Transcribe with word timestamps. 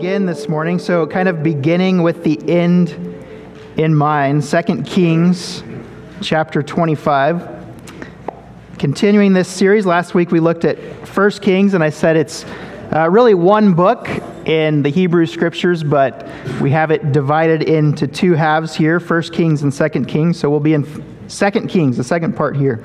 begin 0.00 0.24
this 0.24 0.48
morning, 0.48 0.78
so 0.78 1.06
kind 1.06 1.28
of 1.28 1.42
beginning 1.42 2.02
with 2.02 2.24
the 2.24 2.40
end 2.50 2.88
in 3.76 3.94
mind. 3.94 4.42
Second 4.42 4.86
Kings 4.86 5.62
chapter 6.22 6.62
25. 6.62 7.46
Continuing 8.78 9.34
this 9.34 9.46
series, 9.46 9.84
last 9.84 10.14
week 10.14 10.30
we 10.30 10.40
looked 10.40 10.64
at 10.64 11.06
First 11.06 11.42
Kings, 11.42 11.74
and 11.74 11.84
I 11.84 11.90
said 11.90 12.16
it's 12.16 12.46
uh, 12.94 13.10
really 13.10 13.34
one 13.34 13.74
book 13.74 14.08
in 14.46 14.82
the 14.82 14.88
Hebrew 14.88 15.26
Scriptures, 15.26 15.84
but 15.84 16.26
we 16.62 16.70
have 16.70 16.90
it 16.90 17.12
divided 17.12 17.62
into 17.64 18.06
two 18.06 18.32
halves 18.32 18.74
here, 18.74 19.00
First 19.00 19.34
Kings 19.34 19.64
and 19.64 19.74
Second 19.74 20.06
Kings. 20.06 20.40
So 20.40 20.48
we'll 20.48 20.60
be 20.60 20.72
in 20.72 21.28
Second 21.28 21.68
Kings, 21.68 21.98
the 21.98 22.04
second 22.04 22.34
part 22.38 22.56
here 22.56 22.82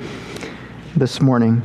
this 0.98 1.21
morning. 1.21 1.62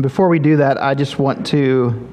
And 0.00 0.02
before 0.02 0.30
we 0.30 0.38
do 0.38 0.56
that, 0.56 0.82
I 0.82 0.94
just 0.94 1.18
want 1.18 1.46
to 1.48 2.08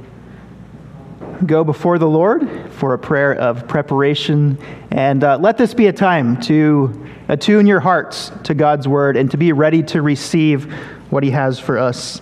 go 1.46 1.64
before 1.64 1.98
the 1.98 2.06
Lord 2.06 2.70
for 2.74 2.94
a 2.94 3.00
prayer 3.00 3.34
of 3.34 3.66
preparation. 3.66 4.58
And 4.92 5.24
uh, 5.24 5.38
let 5.38 5.58
this 5.58 5.74
be 5.74 5.88
a 5.88 5.94
time 5.94 6.38
to 6.42 7.08
attune 7.30 7.66
your 7.66 7.80
hearts 7.80 8.34
to 8.44 8.54
God's 8.54 8.90
word 8.90 9.16
and 9.16 9.32
to 9.32 9.38
be 9.38 9.54
ready 9.54 9.82
to 9.84 10.02
receive 10.02 10.66
what 11.12 11.24
He 11.24 11.32
has 11.32 11.62
for 11.62 11.78
us 11.78 12.22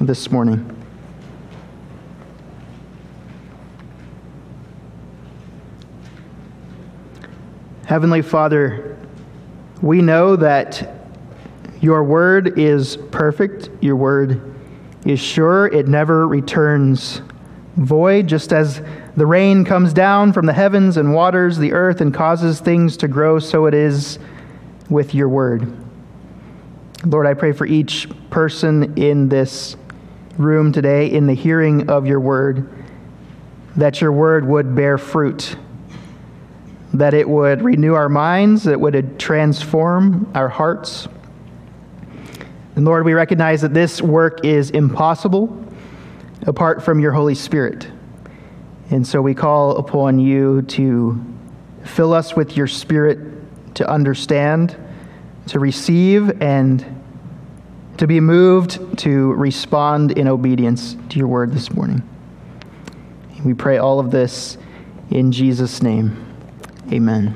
this 0.00 0.30
morning. 0.30 0.82
Heavenly 7.84 8.22
Father, 8.22 8.96
we 9.82 10.00
know 10.00 10.36
that 10.36 10.90
your 11.82 12.02
word 12.02 12.58
is 12.58 12.96
perfect, 12.96 13.68
your 13.82 13.96
word 13.96 14.48
is 15.04 15.20
sure, 15.20 15.66
it 15.66 15.88
never 15.88 16.26
returns 16.26 17.22
void, 17.76 18.26
just 18.26 18.52
as 18.52 18.82
the 19.16 19.26
rain 19.26 19.64
comes 19.64 19.92
down 19.92 20.32
from 20.32 20.46
the 20.46 20.52
heavens 20.52 20.96
and 20.96 21.12
waters 21.12 21.58
the 21.58 21.72
earth 21.72 22.00
and 22.00 22.14
causes 22.14 22.60
things 22.60 22.96
to 22.98 23.08
grow, 23.08 23.38
so 23.38 23.66
it 23.66 23.74
is 23.74 24.18
with 24.88 25.14
your 25.14 25.28
word. 25.28 25.76
Lord, 27.04 27.26
I 27.26 27.34
pray 27.34 27.52
for 27.52 27.66
each 27.66 28.08
person 28.30 28.96
in 28.96 29.28
this 29.28 29.76
room 30.38 30.72
today, 30.72 31.10
in 31.10 31.26
the 31.26 31.34
hearing 31.34 31.90
of 31.90 32.06
your 32.06 32.20
word, 32.20 32.68
that 33.76 34.00
your 34.00 34.12
word 34.12 34.46
would 34.46 34.74
bear 34.74 34.98
fruit, 34.98 35.56
that 36.94 37.14
it 37.14 37.28
would 37.28 37.62
renew 37.62 37.94
our 37.94 38.08
minds, 38.08 38.64
that 38.64 38.72
it 38.72 38.80
would 38.80 39.18
transform 39.18 40.30
our 40.34 40.48
hearts 40.48 41.08
and 42.74 42.84
Lord, 42.84 43.04
we 43.04 43.12
recognize 43.12 43.60
that 43.62 43.74
this 43.74 44.00
work 44.00 44.44
is 44.44 44.70
impossible 44.70 45.64
apart 46.46 46.82
from 46.82 47.00
your 47.00 47.12
Holy 47.12 47.34
Spirit. 47.34 47.90
And 48.90 49.06
so 49.06 49.20
we 49.20 49.34
call 49.34 49.76
upon 49.76 50.18
you 50.18 50.62
to 50.62 51.22
fill 51.84 52.12
us 52.12 52.34
with 52.34 52.56
your 52.56 52.66
Spirit 52.66 53.18
to 53.74 53.88
understand, 53.88 54.76
to 55.48 55.58
receive, 55.58 56.42
and 56.42 56.84
to 57.98 58.06
be 58.06 58.20
moved 58.20 58.98
to 58.98 59.32
respond 59.34 60.12
in 60.12 60.26
obedience 60.26 60.96
to 61.10 61.18
your 61.18 61.28
word 61.28 61.52
this 61.52 61.72
morning. 61.72 62.02
We 63.44 63.54
pray 63.54 63.78
all 63.78 64.00
of 64.00 64.10
this 64.10 64.56
in 65.10 65.30
Jesus' 65.30 65.82
name. 65.82 66.16
Amen. 66.90 67.34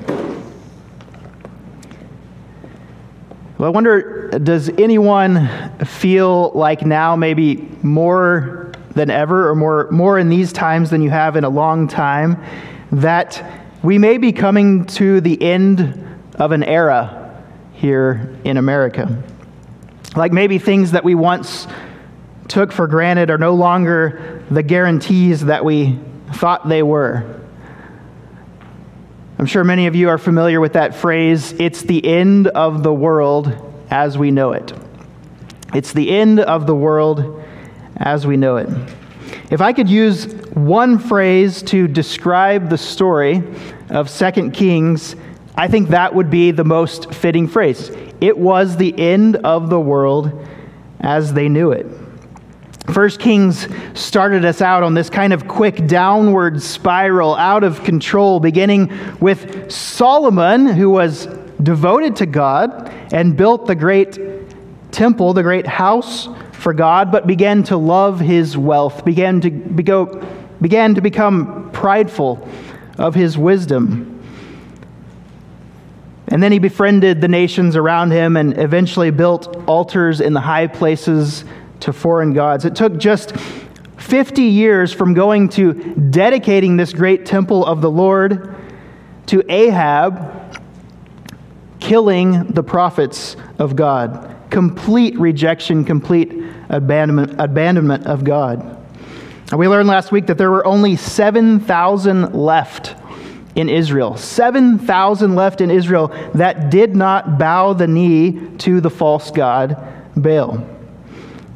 Well, 3.58 3.68
I 3.68 3.70
wonder 3.70 4.28
does 4.38 4.68
anyone 4.68 5.48
feel 5.86 6.50
like 6.50 6.84
now, 6.84 7.16
maybe 7.16 7.56
more 7.82 8.70
than 8.90 9.08
ever, 9.08 9.48
or 9.48 9.54
more, 9.54 9.90
more 9.90 10.18
in 10.18 10.28
these 10.28 10.52
times 10.52 10.90
than 10.90 11.00
you 11.00 11.08
have 11.08 11.36
in 11.36 11.44
a 11.44 11.48
long 11.48 11.88
time, 11.88 12.42
that 12.92 13.42
we 13.82 13.96
may 13.96 14.18
be 14.18 14.32
coming 14.32 14.84
to 14.86 15.22
the 15.22 15.42
end 15.42 16.18
of 16.34 16.52
an 16.52 16.64
era 16.64 17.42
here 17.72 18.36
in 18.44 18.58
America? 18.58 19.22
Like 20.14 20.32
maybe 20.32 20.58
things 20.58 20.90
that 20.90 21.04
we 21.04 21.14
once 21.14 21.66
took 22.48 22.72
for 22.72 22.86
granted 22.86 23.30
are 23.30 23.38
no 23.38 23.54
longer 23.54 24.44
the 24.50 24.62
guarantees 24.62 25.46
that 25.46 25.64
we 25.64 25.98
thought 26.34 26.68
they 26.68 26.82
were. 26.82 27.40
I'm 29.38 29.44
sure 29.44 29.64
many 29.64 29.86
of 29.86 29.94
you 29.94 30.08
are 30.08 30.16
familiar 30.16 30.60
with 30.62 30.72
that 30.72 30.94
phrase 30.94 31.52
it's 31.52 31.82
the 31.82 32.02
end 32.06 32.48
of 32.48 32.82
the 32.82 32.92
world 32.92 33.54
as 33.90 34.16
we 34.16 34.30
know 34.30 34.52
it. 34.52 34.72
It's 35.74 35.92
the 35.92 36.10
end 36.10 36.40
of 36.40 36.66
the 36.66 36.74
world 36.74 37.44
as 37.98 38.26
we 38.26 38.38
know 38.38 38.56
it. 38.56 38.68
If 39.50 39.60
I 39.60 39.74
could 39.74 39.90
use 39.90 40.24
one 40.54 40.98
phrase 40.98 41.62
to 41.64 41.86
describe 41.86 42.70
the 42.70 42.78
story 42.78 43.42
of 43.90 44.10
2 44.10 44.52
Kings, 44.52 45.16
I 45.54 45.68
think 45.68 45.90
that 45.90 46.14
would 46.14 46.30
be 46.30 46.50
the 46.50 46.64
most 46.64 47.12
fitting 47.12 47.46
phrase. 47.46 47.90
It 48.22 48.38
was 48.38 48.78
the 48.78 48.98
end 48.98 49.36
of 49.36 49.68
the 49.68 49.78
world 49.78 50.46
as 51.00 51.34
they 51.34 51.50
knew 51.50 51.72
it. 51.72 51.86
First 52.92 53.18
Kings 53.18 53.66
started 53.94 54.44
us 54.44 54.62
out 54.62 54.82
on 54.82 54.94
this 54.94 55.10
kind 55.10 55.32
of 55.32 55.48
quick 55.48 55.86
downward 55.86 56.62
spiral 56.62 57.34
out 57.34 57.64
of 57.64 57.82
control, 57.82 58.38
beginning 58.38 58.92
with 59.20 59.70
Solomon, 59.72 60.66
who 60.66 60.90
was 60.90 61.26
devoted 61.62 62.16
to 62.16 62.26
God 62.26 62.92
and 63.12 63.36
built 63.36 63.66
the 63.66 63.74
great 63.74 64.18
temple, 64.92 65.32
the 65.32 65.42
great 65.42 65.66
house 65.66 66.28
for 66.52 66.72
God, 66.72 67.10
but 67.10 67.26
began 67.26 67.64
to 67.64 67.76
love 67.76 68.20
his 68.20 68.56
wealth, 68.56 69.04
began 69.04 69.40
to, 69.40 69.50
go, 69.50 70.24
began 70.60 70.94
to 70.94 71.00
become 71.00 71.70
prideful 71.72 72.48
of 72.98 73.14
his 73.14 73.36
wisdom. 73.36 74.12
And 76.28 76.42
then 76.42 76.52
he 76.52 76.58
befriended 76.58 77.20
the 77.20 77.28
nations 77.28 77.76
around 77.76 78.10
him 78.10 78.36
and 78.36 78.58
eventually 78.58 79.10
built 79.10 79.56
altars 79.68 80.20
in 80.20 80.32
the 80.32 80.40
high 80.40 80.66
places 80.66 81.44
to 81.80 81.92
foreign 81.92 82.32
gods. 82.32 82.64
It 82.64 82.74
took 82.74 82.96
just 82.98 83.36
50 83.98 84.42
years 84.42 84.92
from 84.92 85.14
going 85.14 85.48
to 85.50 85.72
dedicating 85.94 86.76
this 86.76 86.92
great 86.92 87.26
temple 87.26 87.64
of 87.64 87.80
the 87.80 87.90
Lord 87.90 88.54
to 89.26 89.42
Ahab 89.50 90.60
killing 91.80 92.44
the 92.46 92.62
prophets 92.62 93.36
of 93.58 93.76
God. 93.76 94.34
Complete 94.50 95.18
rejection, 95.18 95.84
complete 95.84 96.32
abandonment, 96.68 97.40
abandonment 97.40 98.06
of 98.06 98.24
God. 98.24 98.60
And 99.50 99.58
we 99.58 99.68
learned 99.68 99.88
last 99.88 100.10
week 100.10 100.26
that 100.26 100.38
there 100.38 100.50
were 100.50 100.66
only 100.66 100.96
7,000 100.96 102.34
left 102.34 102.94
in 103.54 103.68
Israel. 103.68 104.16
7,000 104.16 105.34
left 105.34 105.60
in 105.60 105.70
Israel 105.70 106.08
that 106.34 106.70
did 106.70 106.94
not 106.94 107.38
bow 107.38 107.72
the 107.72 107.86
knee 107.86 108.50
to 108.58 108.80
the 108.80 108.90
false 108.90 109.30
god 109.30 109.82
Baal. 110.16 110.75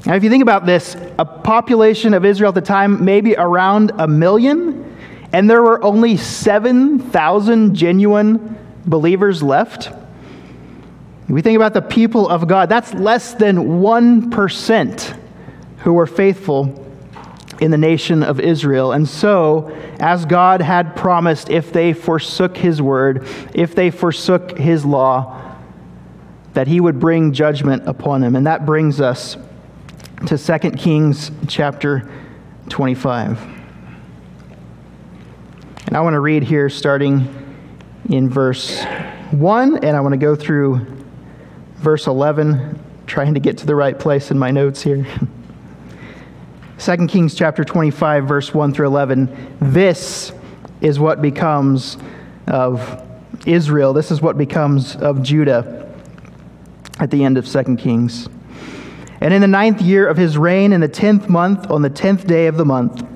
Now, 0.06 0.14
if 0.14 0.24
you 0.24 0.30
think 0.30 0.42
about 0.42 0.64
this, 0.64 0.96
a 1.18 1.24
population 1.24 2.14
of 2.14 2.24
Israel 2.24 2.48
at 2.48 2.54
the 2.54 2.60
time, 2.62 3.04
maybe 3.04 3.36
around 3.36 3.92
a 3.98 4.08
million, 4.08 4.96
and 5.32 5.48
there 5.48 5.62
were 5.62 5.82
only 5.84 6.16
7,000 6.16 7.74
genuine 7.74 8.58
believers 8.86 9.42
left. 9.42 9.92
We 11.28 11.42
think 11.42 11.56
about 11.56 11.74
the 11.74 11.82
people 11.82 12.28
of 12.28 12.48
God, 12.48 12.68
that's 12.68 12.94
less 12.94 13.34
than 13.34 13.80
1% 13.80 15.18
who 15.78 15.92
were 15.92 16.06
faithful 16.06 16.86
in 17.60 17.70
the 17.70 17.78
nation 17.78 18.22
of 18.22 18.40
Israel. 18.40 18.92
And 18.92 19.06
so, 19.06 19.68
as 20.00 20.24
God 20.24 20.62
had 20.62 20.96
promised, 20.96 21.50
if 21.50 21.72
they 21.72 21.92
forsook 21.92 22.56
his 22.56 22.80
word, 22.80 23.28
if 23.54 23.74
they 23.74 23.90
forsook 23.90 24.58
his 24.58 24.84
law, 24.84 25.36
that 26.54 26.66
he 26.66 26.80
would 26.80 26.98
bring 26.98 27.32
judgment 27.32 27.86
upon 27.86 28.22
them. 28.22 28.34
And 28.34 28.46
that 28.46 28.66
brings 28.66 29.00
us 29.00 29.36
to 30.26 30.36
2 30.36 30.70
Kings 30.72 31.30
chapter 31.48 32.08
25. 32.68 33.40
And 35.86 35.96
I 35.96 36.00
want 36.00 36.14
to 36.14 36.20
read 36.20 36.42
here 36.42 36.68
starting 36.68 37.26
in 38.10 38.28
verse 38.28 38.84
1, 39.30 39.82
and 39.82 39.96
I 39.96 40.00
want 40.00 40.12
to 40.12 40.18
go 40.18 40.36
through 40.36 40.86
verse 41.76 42.06
11, 42.06 42.78
trying 43.06 43.34
to 43.34 43.40
get 43.40 43.58
to 43.58 43.66
the 43.66 43.74
right 43.74 43.98
place 43.98 44.30
in 44.30 44.38
my 44.38 44.50
notes 44.50 44.82
here. 44.82 45.06
2 46.78 47.06
Kings 47.06 47.34
chapter 47.34 47.64
25, 47.64 48.28
verse 48.28 48.52
1 48.52 48.74
through 48.74 48.88
11. 48.88 49.56
This 49.60 50.32
is 50.82 51.00
what 51.00 51.22
becomes 51.22 51.96
of 52.46 53.02
Israel. 53.46 53.94
This 53.94 54.10
is 54.10 54.20
what 54.20 54.36
becomes 54.36 54.96
of 54.96 55.22
Judah 55.22 55.90
at 56.98 57.10
the 57.10 57.24
end 57.24 57.38
of 57.38 57.46
2 57.46 57.76
Kings. 57.76 58.28
And 59.20 59.34
in 59.34 59.40
the 59.42 59.48
ninth 59.48 59.82
year 59.82 60.08
of 60.08 60.16
his 60.16 60.38
reign, 60.38 60.72
in 60.72 60.80
the 60.80 60.88
tenth 60.88 61.28
month, 61.28 61.70
on 61.70 61.82
the 61.82 61.90
tenth 61.90 62.26
day 62.26 62.46
of 62.46 62.56
the 62.56 62.64
month, 62.64 63.06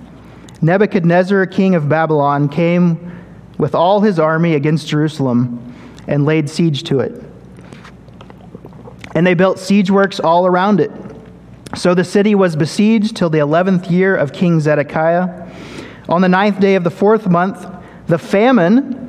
Nebuchadnezzar, 0.61 1.47
king 1.47 1.75
of 1.75 1.89
Babylon, 1.89 2.49
came 2.49 3.13
with 3.59 3.75
all 3.75 4.01
his 4.01 4.19
army 4.19 4.55
against 4.55 4.89
Jerusalem 4.89 5.75
and 6.07 6.25
laid 6.25 6.51
siege 6.51 6.83
to 6.85 7.01
it. 7.01 7.23
And 9.15 9.27
they 9.27 9.35
built 9.35 9.59
siege 9.59 9.91
works 9.91 10.21
all 10.21 10.47
around 10.47 10.81
it. 10.81 10.91
So 11.77 11.95
the 11.95 12.05
city 12.05 12.35
was 12.35 12.57
besieged 12.57 13.17
till 13.17 13.31
the 13.31 13.39
eleventh 13.39 13.91
year 13.91 14.15
of 14.15 14.33
King 14.33 14.61
Zedekiah. 14.61 15.49
On 16.09 16.21
the 16.21 16.29
ninth 16.29 16.61
day 16.61 16.75
of 16.75 16.85
the 16.85 16.91
fourth 16.91 17.29
month, 17.29 17.67
the 18.07 18.19
famine 18.19 19.04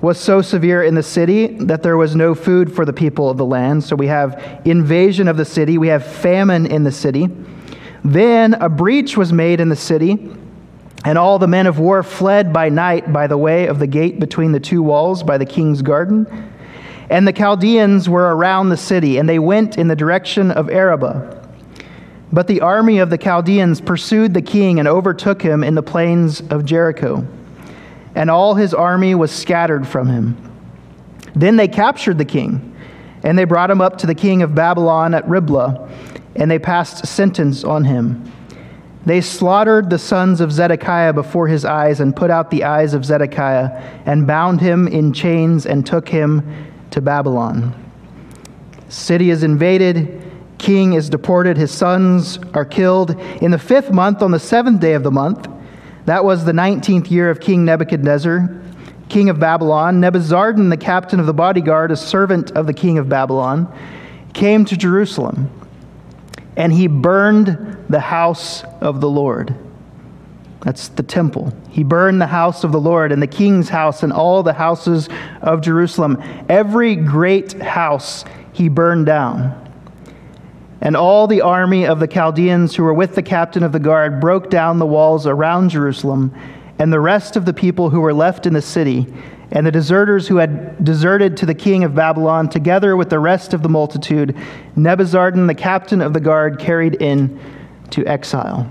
was 0.00 0.18
so 0.18 0.40
severe 0.40 0.82
in 0.82 0.94
the 0.94 1.02
city 1.02 1.46
that 1.46 1.82
there 1.82 1.96
was 1.96 2.16
no 2.16 2.34
food 2.34 2.74
for 2.74 2.84
the 2.84 2.92
people 2.92 3.28
of 3.28 3.36
the 3.36 3.44
land. 3.44 3.84
So 3.84 3.96
we 3.96 4.06
have 4.06 4.62
invasion 4.64 5.28
of 5.28 5.36
the 5.36 5.44
city, 5.44 5.78
we 5.78 5.88
have 5.88 6.04
famine 6.04 6.66
in 6.66 6.84
the 6.84 6.92
city. 6.92 7.28
Then 8.02 8.54
a 8.54 8.68
breach 8.68 9.16
was 9.16 9.32
made 9.32 9.60
in 9.60 9.68
the 9.68 9.76
city, 9.76 10.30
and 11.04 11.18
all 11.18 11.38
the 11.38 11.46
men 11.46 11.66
of 11.66 11.78
war 11.78 12.02
fled 12.02 12.52
by 12.52 12.70
night 12.70 13.12
by 13.12 13.26
the 13.26 13.36
way 13.36 13.66
of 13.66 13.78
the 13.78 13.86
gate 13.86 14.18
between 14.18 14.52
the 14.52 14.60
two 14.60 14.82
walls 14.82 15.22
by 15.22 15.36
the 15.36 15.46
king's 15.46 15.82
garden. 15.82 16.26
And 17.10 17.26
the 17.26 17.32
Chaldeans 17.32 18.08
were 18.08 18.34
around 18.34 18.68
the 18.68 18.76
city, 18.76 19.18
and 19.18 19.28
they 19.28 19.38
went 19.38 19.76
in 19.76 19.88
the 19.88 19.96
direction 19.96 20.50
of 20.50 20.70
Arabah. 20.70 21.36
But 22.32 22.46
the 22.46 22.60
army 22.60 22.98
of 22.98 23.10
the 23.10 23.18
Chaldeans 23.18 23.80
pursued 23.80 24.32
the 24.32 24.42
king 24.42 24.78
and 24.78 24.86
overtook 24.86 25.42
him 25.42 25.64
in 25.64 25.74
the 25.74 25.82
plains 25.82 26.40
of 26.40 26.64
Jericho. 26.64 27.26
And 28.14 28.30
all 28.30 28.54
his 28.54 28.74
army 28.74 29.14
was 29.14 29.30
scattered 29.30 29.86
from 29.86 30.08
him. 30.08 30.36
Then 31.34 31.56
they 31.56 31.68
captured 31.68 32.18
the 32.18 32.24
king, 32.24 32.74
and 33.22 33.38
they 33.38 33.44
brought 33.44 33.70
him 33.70 33.80
up 33.80 33.98
to 33.98 34.06
the 34.06 34.14
king 34.14 34.42
of 34.42 34.54
Babylon 34.54 35.14
at 35.14 35.28
Riblah, 35.28 35.88
and 36.34 36.50
they 36.50 36.58
passed 36.58 37.06
sentence 37.06 37.64
on 37.64 37.84
him. 37.84 38.30
They 39.06 39.20
slaughtered 39.20 39.88
the 39.90 39.98
sons 39.98 40.40
of 40.40 40.52
Zedekiah 40.52 41.12
before 41.12 41.48
his 41.48 41.64
eyes, 41.64 42.00
and 42.00 42.14
put 42.14 42.30
out 42.30 42.50
the 42.50 42.64
eyes 42.64 42.94
of 42.94 43.04
Zedekiah, 43.04 43.68
and 44.06 44.26
bound 44.26 44.60
him 44.60 44.88
in 44.88 45.12
chains, 45.12 45.66
and 45.66 45.86
took 45.86 46.08
him 46.08 46.66
to 46.90 47.00
Babylon. 47.00 47.74
City 48.88 49.30
is 49.30 49.44
invaded 49.44 50.20
king 50.60 50.92
is 50.92 51.08
deported, 51.10 51.56
his 51.56 51.70
sons 51.72 52.38
are 52.54 52.64
killed. 52.64 53.18
In 53.42 53.50
the 53.50 53.58
fifth 53.58 53.90
month, 53.90 54.22
on 54.22 54.30
the 54.30 54.38
seventh 54.38 54.80
day 54.80 54.92
of 54.92 55.02
the 55.02 55.10
month, 55.10 55.48
that 56.06 56.24
was 56.24 56.44
the 56.44 56.52
19th 56.52 57.10
year 57.10 57.30
of 57.30 57.40
King 57.40 57.64
Nebuchadnezzar, 57.64 58.60
king 59.08 59.28
of 59.28 59.38
Babylon, 59.38 60.00
Nebuzaradan, 60.00 60.70
the 60.70 60.76
captain 60.76 61.20
of 61.20 61.26
the 61.26 61.34
bodyguard, 61.34 61.90
a 61.90 61.96
servant 61.96 62.52
of 62.52 62.66
the 62.66 62.72
king 62.72 62.98
of 62.98 63.08
Babylon, 63.08 63.72
came 64.32 64.64
to 64.64 64.76
Jerusalem, 64.76 65.50
and 66.56 66.72
he 66.72 66.86
burned 66.86 67.76
the 67.88 68.00
house 68.00 68.64
of 68.80 69.00
the 69.00 69.10
Lord. 69.10 69.54
That's 70.62 70.88
the 70.88 71.02
temple. 71.02 71.52
He 71.70 71.82
burned 71.82 72.20
the 72.20 72.26
house 72.26 72.64
of 72.64 72.72
the 72.72 72.80
Lord 72.80 73.12
and 73.12 73.22
the 73.22 73.26
king's 73.26 73.68
house 73.68 74.02
and 74.02 74.12
all 74.12 74.42
the 74.42 74.52
houses 74.52 75.08
of 75.40 75.62
Jerusalem. 75.62 76.22
Every 76.48 76.96
great 76.96 77.54
house 77.54 78.24
he 78.52 78.68
burned 78.68 79.06
down. 79.06 79.69
And 80.80 80.96
all 80.96 81.26
the 81.26 81.42
army 81.42 81.86
of 81.86 82.00
the 82.00 82.06
Chaldeans 82.06 82.74
who 82.74 82.84
were 82.84 82.94
with 82.94 83.14
the 83.14 83.22
captain 83.22 83.62
of 83.62 83.72
the 83.72 83.78
guard 83.78 84.20
broke 84.20 84.48
down 84.48 84.78
the 84.78 84.86
walls 84.86 85.26
around 85.26 85.70
Jerusalem, 85.70 86.34
and 86.78 86.92
the 86.92 87.00
rest 87.00 87.36
of 87.36 87.44
the 87.44 87.52
people 87.52 87.90
who 87.90 88.00
were 88.00 88.14
left 88.14 88.46
in 88.46 88.54
the 88.54 88.62
city, 88.62 89.06
and 89.52 89.66
the 89.66 89.70
deserters 89.70 90.28
who 90.28 90.36
had 90.36 90.82
deserted 90.82 91.36
to 91.36 91.46
the 91.46 91.54
king 91.54 91.84
of 91.84 91.94
Babylon, 91.94 92.48
together 92.48 92.96
with 92.96 93.10
the 93.10 93.18
rest 93.18 93.52
of 93.52 93.62
the 93.62 93.68
multitude, 93.68 94.34
Nebuzaradan, 94.76 95.46
the 95.46 95.54
captain 95.54 96.00
of 96.00 96.14
the 96.14 96.20
guard, 96.20 96.58
carried 96.58 97.02
in 97.02 97.38
to 97.90 98.06
exile. 98.06 98.66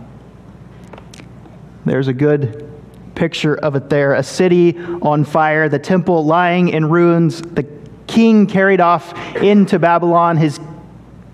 There's 1.86 2.08
a 2.08 2.14
good 2.14 2.66
picture 3.14 3.56
of 3.56 3.76
it 3.76 3.90
there 3.90 4.14
a 4.14 4.24
city 4.24 4.78
on 5.02 5.26
fire, 5.26 5.70
the 5.70 5.78
temple 5.78 6.26
lying 6.26 6.70
in 6.70 6.90
ruins, 6.90 7.42
the 7.42 7.68
king 8.08 8.48
carried 8.48 8.80
off 8.80 9.14
into 9.36 9.78
Babylon, 9.78 10.38
his 10.38 10.60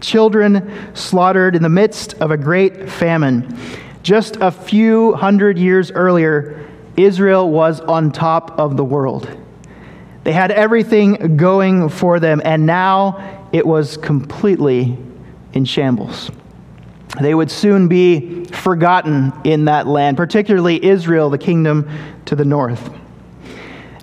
children 0.06 0.72
slaughtered 0.94 1.56
in 1.56 1.64
the 1.64 1.70
midst 1.70 2.14
of 2.16 2.32
a 2.32 2.38
great 2.38 2.90
famine. 2.90 3.58
Just 4.04 4.38
a 4.38 4.52
few 4.52 5.14
hundred 5.14 5.58
years 5.58 5.92
earlier, 5.92 6.70
Israel 6.96 7.50
was 7.50 7.82
on 7.82 8.12
top 8.12 8.60
of 8.60 8.78
the 8.78 8.84
world. 8.84 9.28
They 10.24 10.32
had 10.32 10.52
everything 10.52 11.38
going 11.38 11.90
for 11.90 12.20
them, 12.20 12.42
and 12.46 12.66
now 12.66 13.48
it 13.52 13.66
was 13.66 13.98
completely 13.98 14.98
in 15.54 15.66
shambles. 15.66 16.32
They 17.22 17.34
would 17.34 17.52
soon 17.52 17.88
be 17.88 18.46
forgotten 18.46 19.32
in 19.44 19.66
that 19.66 19.88
land, 19.88 20.18
particularly 20.18 20.84
Israel, 20.84 21.30
the 21.30 21.38
kingdom 21.38 21.90
to 22.26 22.36
the 22.36 22.46
north. 22.46 22.90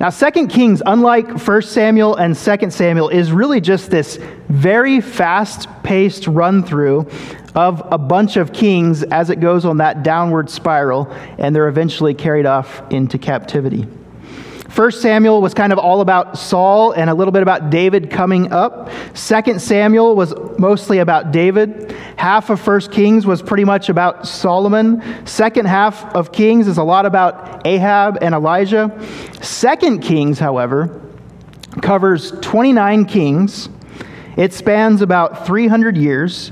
Now, 0.03 0.11
2 0.11 0.49
Kings, 0.49 0.83
unlike 0.85 1.47
1 1.47 1.63
Samuel 1.63 2.17
and 2.17 2.37
2 2.37 2.71
Samuel, 2.71 3.09
is 3.09 3.31
really 3.31 3.61
just 3.61 3.89
this 3.89 4.19
very 4.49 5.01
fast 5.01 5.69
paced 5.85 6.27
run 6.27 6.65
through 6.65 7.09
of 7.55 7.81
a 7.89 7.99
bunch 7.99 8.37
of 8.37 8.53
kings 8.53 9.05
as 9.05 9.31
it 9.31 9.39
goes 9.39 9.65
on 9.65 9.77
that 9.77 10.03
downward 10.03 10.51
spiral, 10.51 11.09
and 11.39 11.55
they're 11.55 11.69
eventually 11.69 12.15
carried 12.15 12.47
off 12.47 12.83
into 12.91 13.17
captivity. 13.17 13.87
First 14.73 15.03
Samuel 15.03 15.43
was 15.43 15.53
kind 15.53 15.71
of 15.71 15.79
all 15.79 16.01
about 16.01 16.39
Saul 16.39 16.93
and 16.93 17.11
a 17.11 17.15
little 17.15 17.31
bit 17.31 17.43
about 17.43 17.69
David 17.69 18.11
coming 18.11 18.51
up. 18.51 18.89
Second 19.13 19.61
Samuel 19.61 20.17
was 20.17 20.33
mostly 20.59 21.01
about 21.01 21.31
David. 21.31 21.93
Half 22.17 22.49
of 22.49 22.59
First 22.59 22.91
Kings 22.91 23.27
was 23.27 23.43
pretty 23.43 23.65
much 23.65 23.91
about 23.91 24.27
Solomon. 24.27 25.27
Second 25.27 25.67
half 25.67 26.03
of 26.15 26.33
Kings 26.33 26.69
is 26.69 26.79
a 26.79 26.83
lot 26.83 27.05
about 27.05 27.67
Ahab 27.67 28.17
and 28.23 28.35
Elijah. 28.35 28.91
Second 29.43 30.01
Kings, 30.01 30.39
however, 30.39 31.03
covers 31.83 32.33
29 32.41 33.05
kings. 33.05 33.69
It 34.39 34.55
spans 34.55 35.03
about 35.03 35.47
300 35.47 35.99
years. 35.99 36.51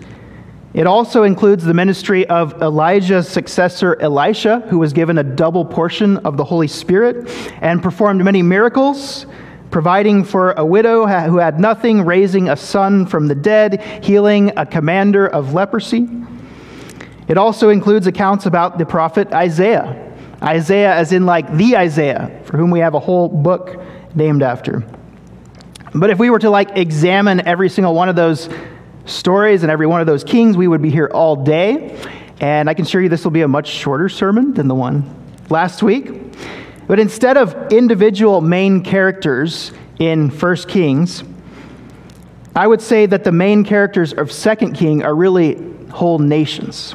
It 0.73 0.87
also 0.87 1.25
includes 1.25 1.65
the 1.65 1.75
ministry 1.75 2.25
of 2.29 2.63
Elijah's 2.63 3.29
successor, 3.29 4.01
Elisha, 4.01 4.61
who 4.69 4.79
was 4.79 4.93
given 4.93 5.19
a 5.19 5.25
double 5.25 5.65
portion 5.65 6.19
of 6.19 6.37
the 6.37 6.45
Holy 6.45 6.69
Spirit 6.69 7.29
and 7.61 7.83
performed 7.83 8.25
many 8.25 8.41
miracles, 8.41 9.27
providing 9.73 10.23
for 10.23 10.53
a 10.53 10.65
widow 10.65 11.07
who 11.07 11.39
had 11.39 11.59
nothing, 11.59 12.03
raising 12.03 12.49
a 12.49 12.57
son 12.57 13.05
from 13.05 13.27
the 13.27 13.35
dead, 13.35 13.83
healing 14.05 14.53
a 14.57 14.65
commander 14.65 15.27
of 15.27 15.55
leprosy. 15.55 16.09
It 17.27 17.37
also 17.37 17.71
includes 17.71 18.07
accounts 18.07 18.47
about 18.47 18.79
the 18.79 18.87
prophet 18.87 19.33
Isaiah. 19.33 20.07
Isaiah, 20.41 20.95
as 20.95 21.13
in 21.13 21.27
like 21.27 21.53
the 21.57 21.77
Isaiah, 21.77 22.43
for 22.45 22.57
whom 22.57 22.71
we 22.71 22.79
have 22.79 22.95
a 22.95 23.01
whole 23.01 23.29
book 23.29 23.83
named 24.15 24.43
after. 24.43 24.85
But 25.95 26.11
if 26.11 26.19
we 26.21 26.31
were 26.31 26.39
to 26.39 26.51
like 26.51 26.77
examine 26.77 27.47
every 27.47 27.69
single 27.69 27.95
one 27.95 28.09
of 28.09 28.15
those 28.15 28.49
stories 29.11 29.63
and 29.63 29.71
every 29.71 29.87
one 29.87 30.01
of 30.01 30.07
those 30.07 30.25
kings, 30.25 30.57
we 30.57 30.69
would 30.69 30.83
be 30.83 30.91
here 30.91 31.11
all 31.13 31.37
day. 31.37 31.99
And 32.41 32.71
I 32.71 32.75
can 32.75 32.85
assure 32.85 33.03
you 33.03 33.09
this 33.09 33.25
will 33.25 33.31
be 33.31 33.43
a 33.43 33.49
much 33.49 33.69
shorter 33.69 34.09
sermon 34.09 34.55
than 34.55 34.69
the 34.69 34.75
one 34.75 35.05
last 35.51 35.83
week. 35.83 36.11
But 36.87 36.99
instead 36.99 37.37
of 37.37 37.73
individual 37.73 38.41
main 38.41 38.83
characters 38.83 39.73
in 39.99 40.31
First 40.31 40.69
Kings, 40.69 41.23
I 42.57 42.67
would 42.67 42.81
say 42.81 43.07
that 43.07 43.23
the 43.23 43.33
main 43.33 43.65
characters 43.65 44.13
of 44.13 44.33
Second 44.33 44.73
King 44.73 45.03
are 45.05 45.15
really 45.15 45.57
whole 45.91 46.19
nations. 46.19 46.95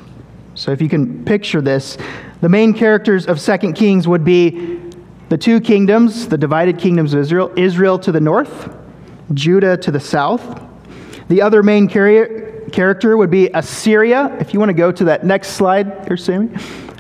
So 0.56 0.72
if 0.72 0.82
you 0.82 0.90
can 0.90 1.24
picture 1.24 1.62
this, 1.62 1.98
the 2.42 2.50
main 2.50 2.74
characters 2.74 3.26
of 3.28 3.40
Second 3.40 3.74
Kings 3.74 4.08
would 4.08 4.26
be 4.26 4.82
the 5.30 5.38
two 5.38 5.60
kingdoms, 5.60 6.28
the 6.28 6.38
divided 6.38 6.78
kingdoms 6.78 7.14
of 7.14 7.20
Israel, 7.20 7.52
Israel 7.56 7.98
to 8.00 8.12
the 8.12 8.20
north, 8.20 8.74
Judah 9.34 9.78
to 9.78 9.92
the 9.92 10.00
south. 10.00 10.62
The 11.28 11.42
other 11.42 11.64
main 11.64 11.88
character 11.88 13.18
would 13.18 13.32
be 13.32 13.50
Assyria. 13.54 14.38
If 14.40 14.54
you 14.54 14.60
want 14.60 14.70
to 14.70 14.76
go 14.76 14.92
to 14.92 15.06
that 15.06 15.24
next 15.24 15.50
slide 15.50 16.06
here, 16.08 16.18
Sammy. 16.18 16.50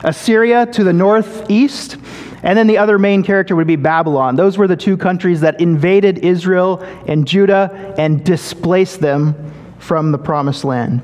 Assyria 0.03 0.65
to 0.67 0.83
the 0.83 0.93
northeast. 0.93 1.97
And 2.43 2.57
then 2.57 2.67
the 2.67 2.77
other 2.77 2.99
main 2.99 3.23
character 3.23 3.55
would 3.55 3.67
be 3.67 3.75
Babylon. 3.75 4.35
Those 4.35 4.57
were 4.57 4.67
the 4.67 4.75
two 4.75 4.97
countries 4.97 5.41
that 5.41 5.59
invaded 5.61 6.19
Israel 6.19 6.79
and 7.07 7.27
Judah 7.27 7.95
and 7.97 8.23
displaced 8.23 8.99
them 8.99 9.35
from 9.79 10.11
the 10.11 10.17
promised 10.17 10.63
land. 10.63 11.01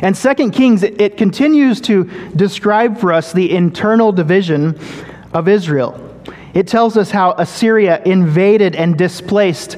And 0.00 0.16
Second 0.16 0.50
Kings, 0.50 0.82
it 0.82 1.16
continues 1.16 1.80
to 1.82 2.04
describe 2.34 2.98
for 2.98 3.12
us 3.12 3.32
the 3.32 3.54
internal 3.54 4.12
division 4.12 4.78
of 5.32 5.48
Israel. 5.48 6.02
It 6.54 6.66
tells 6.66 6.96
us 6.96 7.10
how 7.10 7.32
Assyria 7.32 8.02
invaded 8.04 8.74
and 8.74 8.96
displaced 8.96 9.76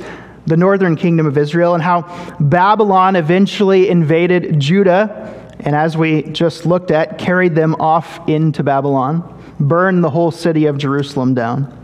the 0.48 0.56
northern 0.56 0.96
kingdom 0.96 1.26
of 1.26 1.36
Israel, 1.36 1.74
and 1.74 1.82
how 1.82 2.02
Babylon 2.40 3.16
eventually 3.16 3.88
invaded 3.88 4.58
Judah, 4.58 5.52
and 5.60 5.76
as 5.76 5.96
we 5.96 6.22
just 6.22 6.64
looked 6.64 6.90
at, 6.90 7.18
carried 7.18 7.54
them 7.54 7.74
off 7.78 8.26
into 8.28 8.62
Babylon, 8.62 9.22
burned 9.60 10.02
the 10.02 10.10
whole 10.10 10.30
city 10.30 10.66
of 10.66 10.78
Jerusalem 10.78 11.34
down. 11.34 11.74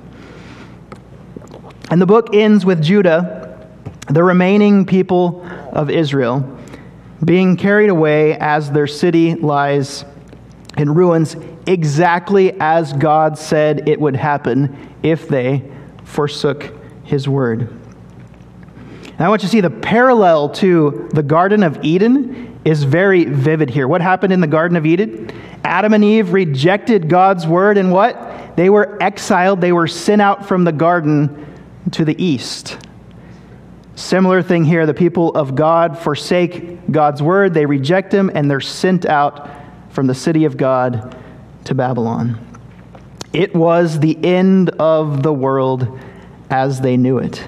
And 1.91 2.01
the 2.01 2.07
book 2.07 2.35
ends 2.35 2.65
with 2.65 2.83
Judah, 2.83 3.69
the 4.09 4.25
remaining 4.25 4.87
people 4.87 5.45
of 5.73 5.91
Israel, 5.91 6.59
being 7.23 7.57
carried 7.57 7.91
away 7.91 8.39
as 8.39 8.71
their 8.71 8.87
city 8.87 9.35
lies 9.35 10.07
in 10.79 10.95
ruins, 10.95 11.37
exactly 11.67 12.59
as 12.61 12.95
God 12.95 13.37
said 13.39 13.89
it 13.89 14.01
would 14.01 14.17
happen 14.17 14.95
if 15.03 15.29
they 15.29 15.71
forsook 16.05 16.73
his 17.05 17.29
word. 17.29 17.84
And 19.17 19.21
I 19.21 19.29
want 19.29 19.43
you 19.43 19.49
to 19.49 19.53
see 19.53 19.61
the 19.61 19.71
parallel 19.71 20.49
to 20.51 21.09
the 21.13 21.23
Garden 21.23 21.63
of 21.63 21.85
Eden 21.85 22.61
is 22.65 22.83
very 22.83 23.25
vivid 23.25 23.71
here. 23.71 23.87
What 23.87 24.01
happened 24.01 24.33
in 24.33 24.41
the 24.41 24.49
Garden 24.49 24.77
of 24.77 24.85
Eden? 24.85 25.31
Adam 25.63 25.95
and 25.95 26.03
Eve 26.03 26.33
rejected 26.33 27.09
God's 27.09 27.47
word, 27.47 27.79
and 27.79 27.93
what? 27.93 28.57
They 28.57 28.71
were 28.71 29.01
exiled, 29.01 29.61
they 29.61 29.73
were 29.73 29.87
sent 29.87 30.21
out 30.21 30.47
from 30.47 30.65
the 30.65 30.73
garden 30.73 31.47
to 31.93 32.05
the 32.05 32.21
east. 32.23 32.77
Similar 33.95 34.43
thing 34.43 34.65
here 34.65 34.87
the 34.87 34.95
people 34.95 35.33
of 35.35 35.55
God 35.55 35.97
forsake 35.97 36.91
God's 36.91 37.23
word, 37.23 37.55
they 37.55 37.67
reject 37.67 38.13
him, 38.13 38.31
and 38.35 38.51
they're 38.51 38.61
sent 38.61 39.07
out 39.07 39.49
from 39.91 40.09
the 40.09 40.15
city 40.15 40.45
of 40.45 40.57
God 40.57 41.17
to 41.67 41.75
Babylon. 41.75 42.41
It 43.33 43.55
was 43.55 44.01
the 44.01 44.19
end 44.25 44.71
of 44.71 45.23
the 45.23 45.33
world 45.33 46.01
as 46.51 46.81
they 46.81 46.97
knew 46.97 47.19
it. 47.19 47.47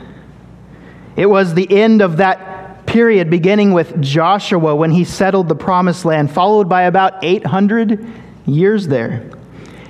It 1.17 1.27
was 1.27 1.55
the 1.55 1.71
end 1.71 2.03
of 2.03 2.19
that 2.19 2.87
period 2.87 3.31
beginning 3.31 3.73
with 3.73 4.01
Joshua 4.01 4.77
when 4.77 4.91
he 4.91 5.05
settled 5.05 5.49
the 5.49 5.55
promised 5.55 6.05
land, 6.05 6.31
followed 6.31 6.69
by 6.69 6.83
about 6.83 7.25
800 7.25 8.07
years 8.47 8.87
there. 8.87 9.31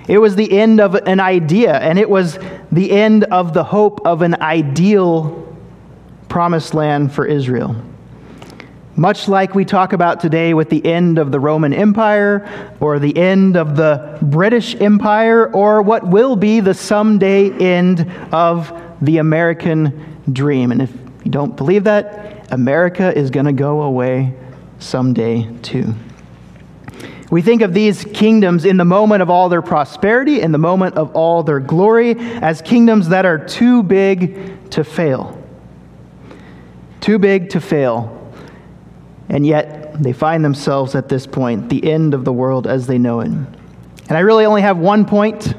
It 0.08 0.18
was 0.18 0.36
the 0.36 0.50
end 0.50 0.80
of 0.80 0.94
an 0.94 1.18
idea, 1.18 1.74
and 1.74 1.98
it 1.98 2.08
was 2.08 2.38
the 2.70 2.92
end 2.92 3.24
of 3.24 3.52
the 3.52 3.64
hope 3.64 4.06
of 4.06 4.22
an 4.22 4.40
ideal 4.40 5.56
promised 6.28 6.74
land 6.74 7.12
for 7.12 7.26
Israel. 7.26 7.76
Much 8.94 9.28
like 9.28 9.54
we 9.54 9.64
talk 9.64 9.92
about 9.92 10.20
today 10.20 10.54
with 10.54 10.70
the 10.70 10.84
end 10.86 11.18
of 11.18 11.30
the 11.30 11.40
Roman 11.40 11.74
Empire, 11.74 12.48
or 12.80 12.98
the 12.98 13.16
end 13.16 13.56
of 13.56 13.76
the 13.76 14.16
British 14.22 14.74
Empire, 14.80 15.52
or 15.52 15.82
what 15.82 16.06
will 16.06 16.36
be 16.36 16.60
the 16.60 16.72
someday 16.72 17.50
end 17.50 18.10
of 18.32 18.72
the 19.02 19.18
American 19.18 20.16
dream. 20.32 20.72
And 20.72 20.82
if 20.82 21.05
you 21.26 21.32
don't 21.32 21.56
believe 21.56 21.82
that, 21.84 22.52
America 22.52 23.12
is 23.12 23.32
going 23.32 23.46
to 23.46 23.52
go 23.52 23.82
away 23.82 24.32
someday 24.78 25.50
too. 25.60 25.92
We 27.32 27.42
think 27.42 27.62
of 27.62 27.74
these 27.74 28.04
kingdoms 28.04 28.64
in 28.64 28.76
the 28.76 28.84
moment 28.84 29.22
of 29.22 29.28
all 29.28 29.48
their 29.48 29.60
prosperity, 29.60 30.40
in 30.40 30.52
the 30.52 30.58
moment 30.58 30.94
of 30.94 31.16
all 31.16 31.42
their 31.42 31.58
glory, 31.58 32.14
as 32.16 32.62
kingdoms 32.62 33.08
that 33.08 33.26
are 33.26 33.44
too 33.44 33.82
big 33.82 34.70
to 34.70 34.84
fail. 34.84 35.36
Too 37.00 37.18
big 37.18 37.50
to 37.50 37.60
fail. 37.60 38.32
And 39.28 39.44
yet, 39.44 40.00
they 40.00 40.12
find 40.12 40.44
themselves 40.44 40.94
at 40.94 41.08
this 41.08 41.26
point, 41.26 41.70
the 41.70 41.90
end 41.90 42.14
of 42.14 42.24
the 42.24 42.32
world 42.32 42.68
as 42.68 42.86
they 42.86 42.98
know 42.98 43.18
it. 43.18 43.26
And 43.26 44.12
I 44.12 44.20
really 44.20 44.44
only 44.44 44.62
have 44.62 44.78
one 44.78 45.04
point 45.04 45.54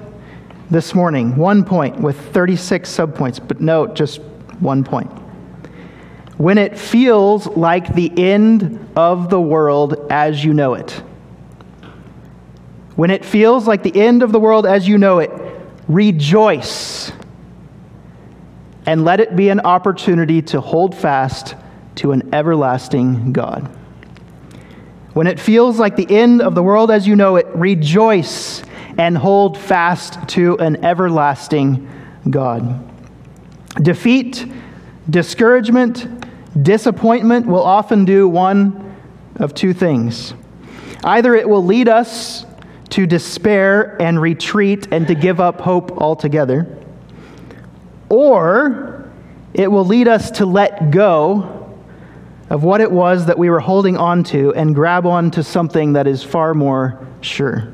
this 0.72 0.96
morning, 0.96 1.36
one 1.36 1.66
point 1.66 2.00
with 2.00 2.18
36 2.32 2.90
subpoints, 2.90 3.46
but 3.46 3.60
note 3.60 3.96
just 3.96 4.22
one 4.62 4.86
point. 4.86 5.12
When 6.38 6.58
it 6.58 6.78
feels 6.78 7.48
like 7.48 7.94
the 7.94 8.12
end 8.18 8.90
of 8.96 9.30
the 9.30 9.42
world 9.42 10.08
as 10.10 10.44
you 10.44 10.54
know 10.54 10.76
it 10.76 11.02
when 12.98 13.12
it 13.12 13.24
feels 13.24 13.68
like 13.68 13.84
the 13.84 13.96
end 13.96 14.24
of 14.24 14.32
the 14.32 14.40
world 14.40 14.66
as 14.66 14.88
you 14.88 14.98
know 14.98 15.20
it, 15.20 15.30
rejoice 15.88 17.12
and 18.88 19.06
let 19.06 19.20
it 19.20 19.36
be 19.36 19.50
an 19.50 19.60
opportunity 19.60 20.42
to 20.42 20.60
hold 20.60 20.96
fast 20.96 21.56
to 21.94 22.12
an 22.12 22.34
everlasting 22.34 23.34
God. 23.34 23.70
When 25.14 25.28
it 25.28 25.40
feels 25.40 25.78
like 25.78 25.96
the 25.96 26.10
end 26.10 26.42
of 26.42 26.56
the 26.56 26.64
world 26.64 26.90
as 26.90 27.06
you 27.06 27.16
know 27.16 27.36
it, 27.36 27.46
rejoice 27.54 28.64
and 28.98 29.16
hold 29.16 29.60
fast 29.60 30.28
to 30.30 30.58
an 30.58 30.84
everlasting 30.84 31.88
God. 32.28 32.84
Defeat, 33.80 34.44
discouragement, 35.08 36.26
disappointment 36.62 37.46
will 37.46 37.64
often 37.64 38.06
do 38.06 38.28
one 38.28 38.96
of 39.36 39.54
two 39.54 39.74
things. 39.74 40.34
Either 41.04 41.36
it 41.36 41.48
will 41.48 41.64
lead 41.64 41.88
us 41.88 42.46
to 42.90 43.06
despair 43.06 44.02
and 44.02 44.22
retreat 44.22 44.88
and 44.92 45.08
to 45.08 45.16
give 45.16 45.40
up 45.40 45.62
hope 45.62 45.92
altogether, 45.92 46.68
or 48.10 49.10
it 49.54 49.72
will 49.72 49.86
lead 49.86 50.08
us 50.08 50.32
to 50.32 50.46
let 50.46 50.92
go 50.92 51.76
of 52.50 52.64
what 52.64 52.80
it 52.80 52.92
was 52.92 53.26
that 53.26 53.38
we 53.38 53.50
were 53.50 53.60
holding 53.60 53.98
on 53.98 54.24
to 54.24 54.54
and 54.54 54.74
grab 54.74 55.06
on 55.06 55.30
to 55.32 55.44
something 55.44 55.94
that 55.94 56.08
is 56.08 56.24
far 56.24 56.54
more 56.54 57.06
sure. 57.22 57.74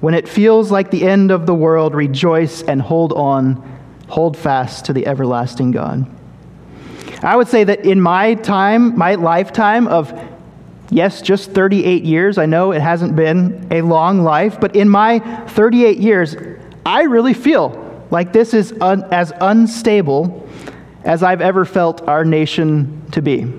When 0.00 0.12
it 0.12 0.28
feels 0.28 0.70
like 0.70 0.90
the 0.90 1.04
end 1.04 1.30
of 1.30 1.46
the 1.46 1.54
world, 1.54 1.94
rejoice 1.94 2.62
and 2.62 2.82
hold 2.82 3.12
on, 3.14 3.78
hold 4.08 4.36
fast 4.36 4.84
to 4.86 4.92
the 4.92 5.06
everlasting 5.06 5.70
God. 5.70 6.06
I 7.22 7.36
would 7.36 7.48
say 7.48 7.64
that 7.64 7.84
in 7.84 8.00
my 8.00 8.34
time, 8.34 8.96
my 8.96 9.14
lifetime 9.14 9.88
of 9.88 10.12
Yes, 10.90 11.20
just 11.20 11.50
38 11.50 12.04
years. 12.04 12.38
I 12.38 12.46
know 12.46 12.72
it 12.72 12.80
hasn't 12.80 13.16
been 13.16 13.66
a 13.70 13.82
long 13.82 14.22
life, 14.22 14.60
but 14.60 14.76
in 14.76 14.88
my 14.88 15.18
38 15.48 15.98
years, 15.98 16.36
I 16.84 17.02
really 17.02 17.34
feel 17.34 17.82
like 18.10 18.32
this 18.32 18.54
is 18.54 18.72
un- 18.80 19.04
as 19.10 19.32
unstable 19.40 20.48
as 21.04 21.22
I've 21.22 21.40
ever 21.40 21.64
felt 21.64 22.06
our 22.06 22.24
nation 22.24 23.02
to 23.12 23.20
be. 23.20 23.52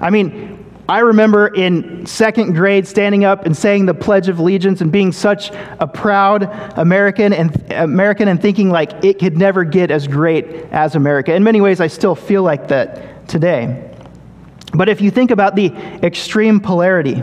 I 0.00 0.10
mean, 0.10 0.47
I 0.88 1.00
remember 1.00 1.48
in 1.48 2.06
second 2.06 2.54
grade 2.54 2.86
standing 2.86 3.22
up 3.22 3.44
and 3.44 3.54
saying 3.54 3.84
the 3.84 3.92
Pledge 3.92 4.28
of 4.28 4.38
Allegiance 4.38 4.80
and 4.80 4.90
being 4.90 5.12
such 5.12 5.50
a 5.80 5.86
proud 5.86 6.44
American 6.78 7.34
and 7.34 7.72
American 7.72 8.26
and 8.26 8.40
thinking 8.40 8.70
like 8.70 9.04
it 9.04 9.18
could 9.18 9.36
never 9.36 9.64
get 9.64 9.90
as 9.90 10.08
great 10.08 10.46
as 10.72 10.94
America. 10.94 11.34
In 11.34 11.44
many 11.44 11.60
ways, 11.60 11.82
I 11.82 11.88
still 11.88 12.14
feel 12.14 12.42
like 12.42 12.68
that 12.68 13.28
today. 13.28 13.84
But 14.72 14.88
if 14.88 15.02
you 15.02 15.10
think 15.10 15.30
about 15.30 15.56
the 15.56 15.74
extreme 16.02 16.58
polarity 16.58 17.22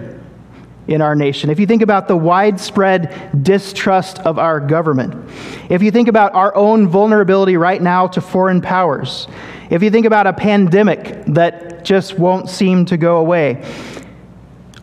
in 0.87 1.01
our 1.01 1.15
nation, 1.15 1.49
if 1.49 1.59
you 1.59 1.65
think 1.65 1.81
about 1.81 2.07
the 2.07 2.15
widespread 2.15 3.43
distrust 3.43 4.19
of 4.19 4.37
our 4.37 4.59
government, 4.59 5.29
if 5.69 5.81
you 5.81 5.91
think 5.91 6.07
about 6.07 6.33
our 6.35 6.55
own 6.55 6.87
vulnerability 6.87 7.57
right 7.57 7.81
now 7.81 8.07
to 8.07 8.21
foreign 8.21 8.61
powers, 8.61 9.27
if 9.69 9.81
you 9.81 9.89
think 9.89 10.05
about 10.05 10.27
a 10.27 10.33
pandemic 10.33 11.25
that 11.25 11.83
just 11.83 12.19
won't 12.19 12.49
seem 12.49 12.85
to 12.85 12.97
go 12.97 13.17
away, 13.17 13.63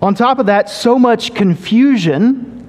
on 0.01 0.15
top 0.15 0.41
of 0.41 0.47
that, 0.47 0.69
so 0.69 0.99
much 0.99 1.35
confusion 1.35 2.69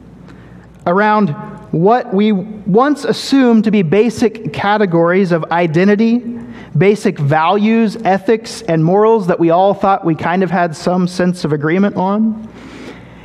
around 0.86 1.30
what 1.72 2.14
we 2.14 2.32
once 2.32 3.04
assumed 3.04 3.64
to 3.64 3.72
be 3.72 3.82
basic 3.82 4.54
categories 4.54 5.32
of 5.32 5.44
identity 5.46 6.34
basic 6.78 7.20
values, 7.20 7.96
ethics, 8.04 8.62
and 8.64 8.84
morals 8.84 9.28
that 9.28 9.40
we 9.40 9.50
all 9.50 9.74
thought 9.74 10.06
we 10.06 10.16
kind 10.16 10.44
of 10.44 10.50
had 10.50 10.76
some 10.76 11.08
sense 11.08 11.46
of 11.46 11.54
agreement 11.54 11.96
on. 11.96 12.50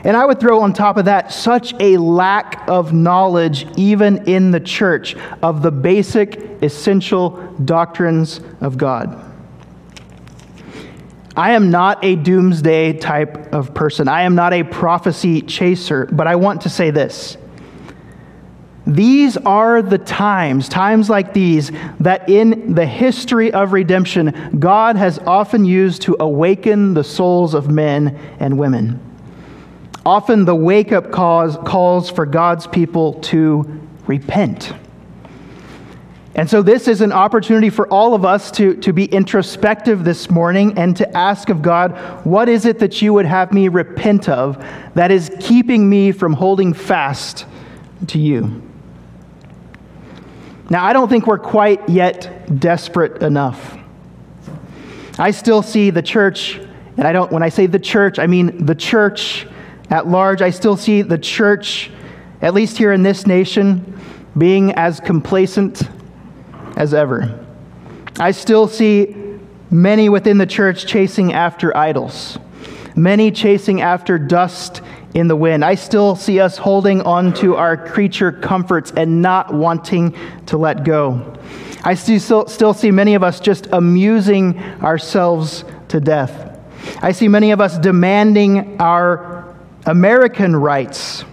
And 0.05 0.17
I 0.17 0.25
would 0.25 0.38
throw 0.38 0.61
on 0.61 0.73
top 0.73 0.97
of 0.97 1.07
that 1.07 1.33
such 1.33 1.75
a 1.81 1.97
lack 1.97 2.69
of 2.69 2.93
knowledge, 2.93 3.67
even 3.76 4.28
in 4.28 4.52
the 4.52 4.61
church, 4.61 5.17
of 5.43 5.62
the 5.62 5.71
basic, 5.71 6.37
essential 6.62 7.31
doctrines 7.64 8.40
of 8.61 8.78
God. 8.78 9.25
I 11.37 11.52
am 11.52 11.71
not 11.71 12.05
a 12.05 12.17
doomsday 12.17 12.95
type 12.95 13.52
of 13.52 13.73
person. 13.75 14.09
I 14.09 14.23
am 14.23 14.35
not 14.35 14.52
a 14.52 14.64
prophecy 14.64 15.40
chaser, 15.40 16.07
but 16.07 16.26
I 16.26 16.35
want 16.37 16.62
to 16.62 16.69
say 16.69 16.90
this. 16.90 17.37
These 18.88 19.37
are 19.37 19.83
the 19.83 19.99
times, 19.99 20.69
times 20.69 21.11
like 21.11 21.35
these, 21.35 21.71
that 22.00 22.28
in 22.28 22.75
the 22.75 22.87
history 22.87 23.52
of 23.52 23.73
redemption, 23.73 24.57
God 24.59 24.97
has 24.97 25.19
often 25.21 25.64
used 25.64 26.02
to 26.02 26.17
awaken 26.19 26.95
the 26.95 27.05
souls 27.05 27.55
of 27.55 27.71
men 27.71 28.19
and 28.40 28.59
women. 28.59 29.08
Often 30.09 30.47
the 30.47 30.55
wake 30.55 30.91
up 30.91 31.11
calls, 31.11 31.59
calls 31.69 32.09
for 32.09 32.25
God's 32.25 32.67
people 32.67 33.21
to 33.25 33.79
repent. 34.07 34.73
And 36.35 36.49
so, 36.49 36.62
this 36.62 36.88
is 36.88 37.03
an 37.03 37.12
opportunity 37.12 37.69
for 37.69 37.87
all 37.88 38.15
of 38.15 38.25
us 38.25 38.50
to, 38.53 38.75
to 38.77 38.95
be 38.95 39.05
introspective 39.05 40.05
this 40.05 40.31
morning 40.31 40.79
and 40.79 40.97
to 40.97 41.15
ask 41.15 41.50
of 41.50 41.61
God, 41.61 42.25
what 42.25 42.49
is 42.49 42.65
it 42.65 42.79
that 42.79 43.03
you 43.03 43.12
would 43.12 43.27
have 43.27 43.53
me 43.53 43.69
repent 43.69 44.31
of 44.31 44.65
that 44.95 45.11
is 45.11 45.31
keeping 45.41 45.91
me 45.91 46.12
from 46.12 46.33
holding 46.33 46.73
fast 46.73 47.45
to 48.07 48.19
you? 48.19 48.62
Now, 50.71 50.87
I 50.87 50.95
don't 50.95 51.11
think 51.11 51.27
we're 51.27 51.38
quite 51.38 51.87
yet 51.87 52.59
desperate 52.59 53.23
enough. 53.23 53.77
I 55.19 55.33
still 55.33 55.61
see 55.61 55.91
the 55.91 56.00
church, 56.00 56.59
and 56.97 57.07
I 57.07 57.12
don't, 57.12 57.31
when 57.31 57.43
I 57.43 57.50
say 57.50 57.67
the 57.67 57.79
church, 57.79 58.19
I 58.19 58.27
mean 58.27 58.65
the 58.65 58.75
church 58.75 59.47
at 59.90 60.07
large. 60.07 60.42
I 60.42 60.50
still 60.50 60.76
see 60.76 61.02
the 61.02 61.18
church, 61.18 61.90
at 62.42 62.54
least 62.54 62.78
here 62.78 62.92
in 62.92 63.02
this 63.02 63.26
nation, 63.26 64.00
being 64.37 64.73
as 64.73 65.00
complacent 65.00 65.83
as 66.76 66.95
ever. 66.95 67.45
I 68.18 68.30
still 68.30 68.68
see 68.68 69.16
many 69.71 70.09
within 70.09 70.38
the 70.38 70.47
church 70.47 70.87
chasing 70.87 71.33
after 71.33 71.76
idols, 71.76 72.38
many 72.97 73.30
chasing 73.30 73.80
after 73.80 74.18
dust 74.18 74.80
in 75.14 75.28
the 75.28 75.37
wind. 75.37 75.64
I 75.64 75.75
still 75.75 76.16
see 76.16 76.40
us 76.40 76.57
holding 76.57 77.00
on 77.02 77.33
to 77.35 77.57
our 77.57 77.76
creature 77.76 78.33
comforts 78.33 78.92
and 78.97 79.23
not 79.23 79.52
wanting 79.52 80.14
to 80.47 80.57
let 80.57 80.85
go. 80.85 81.35
I 81.85 81.95
still, 81.95 82.47
still 82.49 82.75
see 82.75 82.90
many 82.90 83.14
of 83.14 83.23
us 83.23 83.40
just 83.40 83.68
amusing 83.73 84.59
ourselves 84.83 85.64
to 85.88 86.00
death. 86.00 86.59
I 87.00 87.12
see 87.12 87.28
many 87.28 87.50
of 87.50 87.61
us 87.61 87.78
demanding 87.78 88.80
our 88.80 89.27
American 89.88 90.54
rights. 90.54 91.25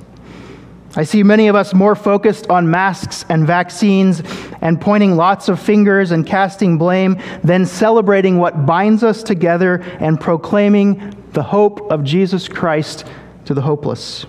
I 0.95 1.03
see 1.03 1.23
many 1.23 1.49
of 1.49 1.55
us 1.57 1.73
more 1.73 1.93
focused 1.93 2.49
on 2.49 2.71
masks 2.71 3.25
and 3.27 3.45
vaccines 3.45 4.23
and 4.61 4.79
pointing 4.79 5.17
lots 5.17 5.49
of 5.49 5.59
fingers 5.59 6.11
and 6.11 6.25
casting 6.25 6.77
blame 6.77 7.21
than 7.43 7.65
celebrating 7.65 8.37
what 8.37 8.65
binds 8.65 9.03
us 9.03 9.23
together 9.23 9.81
and 9.99 10.19
proclaiming 10.19 11.13
the 11.33 11.43
hope 11.43 11.91
of 11.91 12.05
Jesus 12.05 12.47
Christ 12.47 13.05
to 13.43 13.53
the 13.53 13.61
hopeless. 13.61 14.25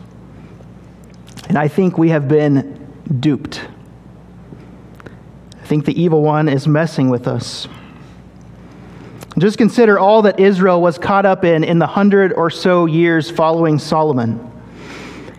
And 1.49 1.57
I 1.57 1.69
think 1.69 1.97
we 1.97 2.09
have 2.09 2.27
been 2.27 2.85
duped. 3.21 3.63
I 5.63 5.67
think 5.67 5.85
the 5.85 6.01
evil 6.01 6.23
one 6.23 6.49
is 6.49 6.67
messing 6.67 7.11
with 7.11 7.29
us. 7.29 7.69
Just 9.39 9.59
consider 9.59 9.99
all 9.99 10.23
that 10.23 10.41
Israel 10.41 10.81
was 10.81 10.97
caught 10.97 11.27
up 11.27 11.45
in 11.45 11.63
in 11.63 11.79
the 11.79 11.87
hundred 11.87 12.33
or 12.33 12.49
so 12.49 12.87
years 12.87 13.31
following 13.31 13.79
Solomon. 13.79 14.53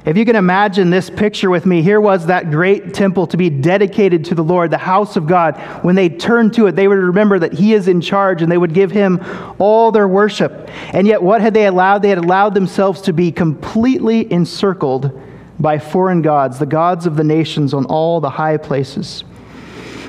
If 0.06 0.16
you 0.16 0.24
can 0.24 0.36
imagine 0.36 0.92
this 0.92 1.10
picture 1.10 1.50
with 1.50 1.66
me, 1.66 1.82
here 1.82 2.00
was 2.00 2.28
that 2.28 2.52
great 2.52 2.94
temple 2.94 3.26
to 3.28 3.38
be 3.38 3.50
dedicated 3.50 4.24
to 4.26 4.36
the 4.36 4.44
Lord, 4.44 4.70
the 4.72 4.78
house 4.78 5.18
of 5.18 5.26
God. 5.26 5.58
When 5.84 5.96
they 5.96 6.10
turned 6.10 6.54
to 6.54 6.68
it, 6.68 6.78
they 6.78 6.88
would 6.88 7.00
remember 7.00 7.40
that 7.40 7.54
He 7.54 7.74
is 7.74 7.88
in 7.88 8.00
charge 8.00 8.44
and 8.44 8.52
they 8.52 8.58
would 8.58 8.74
give 8.74 8.92
Him 8.92 9.20
all 9.58 9.92
their 9.92 10.08
worship. 10.08 10.70
And 10.94 11.08
yet, 11.08 11.22
what 11.22 11.42
had 11.42 11.56
they 11.56 11.66
allowed? 11.66 12.04
They 12.04 12.10
had 12.10 12.20
allowed 12.20 12.54
themselves 12.54 13.02
to 13.02 13.14
be 13.14 13.32
completely 13.32 14.32
encircled 14.32 15.20
by 15.60 15.80
foreign 15.80 16.22
gods, 16.22 16.60
the 16.60 16.68
gods 16.68 17.08
of 17.08 17.18
the 17.18 17.24
nations 17.24 17.74
on 17.74 17.86
all 17.86 18.22
the 18.22 18.30
high 18.30 18.58
places. 18.58 19.24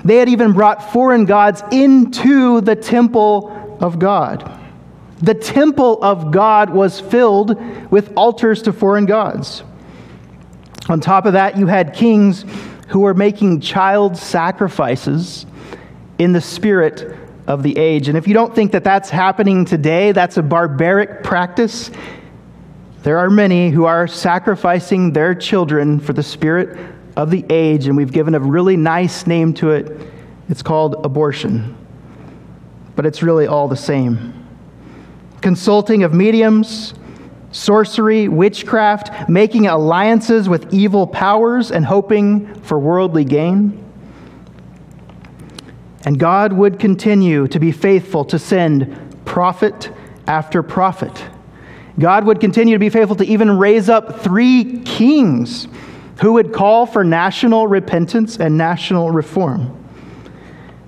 They 0.04 0.16
had 0.16 0.28
even 0.28 0.52
brought 0.52 0.92
foreign 0.92 1.25
gods 1.25 1.62
into 1.73 2.61
the 2.61 2.76
temple 2.76 3.58
of 3.80 3.99
God. 3.99 4.58
The 5.20 5.35
temple 5.35 6.02
of 6.02 6.30
God 6.30 6.70
was 6.70 7.00
filled 7.00 7.61
with 7.90 8.12
altars 8.16 8.62
to 8.62 8.73
foreign 8.73 9.06
gods. 9.06 9.62
On 10.88 11.00
top 11.00 11.26
of 11.26 11.32
that, 11.35 11.58
you 11.58 11.66
had 11.66 11.92
kings 11.92 12.44
who 12.88 13.00
were 13.00 13.14
making 13.14 13.61
child 13.61 14.16
sacrifices 14.16 15.44
in 16.18 16.32
the 16.32 16.40
spirit 16.40 17.16
of 17.47 17.62
the 17.62 17.76
age. 17.78 18.08
And 18.08 18.16
if 18.16 18.28
you 18.28 18.35
don't 18.35 18.54
think 18.54 18.73
that 18.73 18.85
that's 18.85 19.11
happening 19.11 19.64
today, 19.64 20.12
that's 20.12 20.37
a 20.37 20.42
barbaric 20.42 21.23
practice. 21.23 21.90
There 23.02 23.18
are 23.18 23.30
many 23.30 23.70
who 23.70 23.85
are 23.85 24.06
sacrificing 24.06 25.12
their 25.12 25.35
children 25.35 26.00
for 26.00 26.12
the 26.12 26.23
spirit 26.23 26.78
of 27.16 27.30
the 27.30 27.44
age, 27.49 27.87
and 27.87 27.97
we've 27.97 28.12
given 28.12 28.35
a 28.35 28.40
really 28.40 28.76
nice 28.76 29.26
name 29.26 29.54
to 29.54 29.70
it. 29.70 30.08
It's 30.49 30.62
called 30.62 31.04
abortion. 31.04 31.76
But 32.99 33.07
it's 33.07 33.23
really 33.23 33.47
all 33.47 33.69
the 33.69 33.76
same. 33.76 34.35
Consulting 35.40 36.02
of 36.02 36.12
mediums, 36.12 36.95
sorcery, 37.52 38.26
witchcraft, 38.26 39.28
making 39.28 39.69
alliances 39.69 40.49
with 40.49 40.75
evil 40.75 41.07
powers, 41.07 41.71
and 41.71 41.85
hoping 41.85 42.52
for 42.62 42.76
worldly 42.76 43.25
gain. 43.25 43.85
And 46.05 46.19
God 46.19 46.52
would 46.52 46.81
continue 46.81 47.47
to 47.47 47.61
be 47.61 47.71
faithful 47.71 48.25
to 48.25 48.37
send 48.37 49.25
prophet 49.25 49.93
after 50.26 50.64
prophet. 50.64 51.25
God 52.00 52.25
would 52.25 52.40
continue 52.40 52.75
to 52.75 52.81
be 52.81 52.90
faithful 52.90 53.14
to 53.14 53.25
even 53.25 53.59
raise 53.59 53.88
up 53.88 54.23
three 54.23 54.81
kings 54.81 55.69
who 56.21 56.33
would 56.33 56.52
call 56.52 56.85
for 56.85 57.05
national 57.05 57.69
repentance 57.69 58.40
and 58.40 58.59
national 58.59 59.12
reform. 59.12 59.77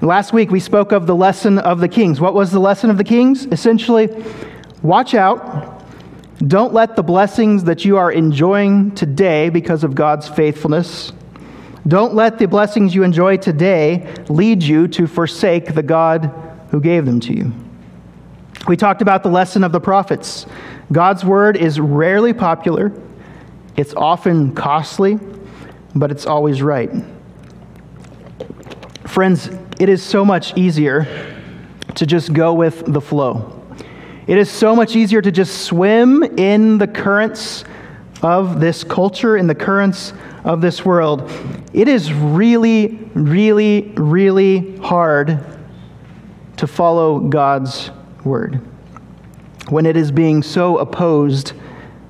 Last 0.02 0.32
week 0.32 0.50
we 0.50 0.60
spoke 0.60 0.92
of 0.92 1.06
the 1.06 1.14
lesson 1.14 1.58
of 1.58 1.80
the 1.80 1.88
kings. 1.88 2.20
What 2.20 2.34
was 2.34 2.50
the 2.50 2.60
lesson 2.60 2.90
of 2.90 2.98
the 2.98 3.04
kings? 3.04 3.46
Essentially, 3.46 4.08
watch 4.82 5.14
out 5.14 5.80
don't 6.46 6.72
let 6.72 6.96
the 6.96 7.02
blessings 7.02 7.64
that 7.64 7.84
you 7.84 7.98
are 7.98 8.10
enjoying 8.10 8.94
today 8.94 9.50
because 9.50 9.84
of 9.84 9.94
God's 9.94 10.26
faithfulness, 10.26 11.12
don't 11.86 12.14
let 12.14 12.38
the 12.38 12.46
blessings 12.46 12.94
you 12.94 13.02
enjoy 13.02 13.36
today 13.36 14.10
lead 14.30 14.62
you 14.62 14.88
to 14.88 15.06
forsake 15.06 15.74
the 15.74 15.82
God 15.82 16.32
who 16.70 16.80
gave 16.80 17.04
them 17.04 17.20
to 17.20 17.34
you. 17.34 17.52
We 18.66 18.76
talked 18.78 19.02
about 19.02 19.22
the 19.22 19.28
lesson 19.28 19.64
of 19.64 19.72
the 19.72 19.80
prophets. 19.80 20.46
God's 20.90 21.26
word 21.26 21.58
is 21.58 21.78
rarely 21.78 22.32
popular, 22.32 22.90
it's 23.76 23.92
often 23.94 24.54
costly, 24.54 25.18
but 25.94 26.10
it's 26.10 26.24
always 26.24 26.62
right. 26.62 26.90
Friends, 29.06 29.50
it 29.80 29.88
is 29.88 30.02
so 30.02 30.26
much 30.26 30.54
easier 30.58 31.06
to 31.94 32.04
just 32.04 32.34
go 32.34 32.52
with 32.52 32.84
the 32.86 33.00
flow. 33.00 33.64
It 34.26 34.36
is 34.36 34.50
so 34.50 34.76
much 34.76 34.94
easier 34.94 35.22
to 35.22 35.32
just 35.32 35.62
swim 35.62 36.22
in 36.22 36.76
the 36.76 36.86
currents 36.86 37.64
of 38.22 38.60
this 38.60 38.84
culture, 38.84 39.38
in 39.38 39.46
the 39.46 39.54
currents 39.54 40.12
of 40.44 40.60
this 40.60 40.84
world. 40.84 41.30
It 41.72 41.88
is 41.88 42.12
really, 42.12 43.10
really, 43.14 43.92
really 43.96 44.76
hard 44.76 45.42
to 46.58 46.66
follow 46.66 47.18
God's 47.18 47.90
word 48.22 48.60
when 49.70 49.86
it 49.86 49.96
is 49.96 50.12
being 50.12 50.42
so 50.42 50.76
opposed 50.76 51.54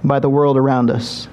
by 0.03 0.19
the 0.19 0.29
world 0.29 0.57
around 0.57 0.91
us. 0.91 1.29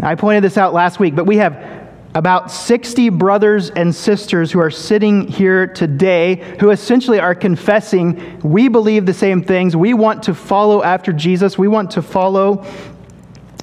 I 0.00 0.16
pointed 0.16 0.44
this 0.44 0.58
out 0.58 0.74
last 0.74 1.00
week, 1.00 1.14
but 1.14 1.24
we 1.24 1.38
have 1.38 1.73
about 2.14 2.50
60 2.50 3.08
brothers 3.08 3.70
and 3.70 3.92
sisters 3.92 4.52
who 4.52 4.60
are 4.60 4.70
sitting 4.70 5.26
here 5.26 5.66
today 5.66 6.56
who 6.60 6.70
essentially 6.70 7.18
are 7.18 7.34
confessing 7.34 8.40
we 8.40 8.68
believe 8.68 9.04
the 9.04 9.14
same 9.14 9.42
things. 9.42 9.74
We 9.74 9.94
want 9.94 10.22
to 10.24 10.34
follow 10.34 10.82
after 10.82 11.12
Jesus. 11.12 11.58
We 11.58 11.66
want 11.66 11.90
to 11.92 12.02
follow 12.02 12.64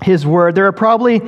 his 0.02 0.26
word. 0.26 0.56
There 0.56 0.68
are 0.68 0.74
probably 0.74 1.22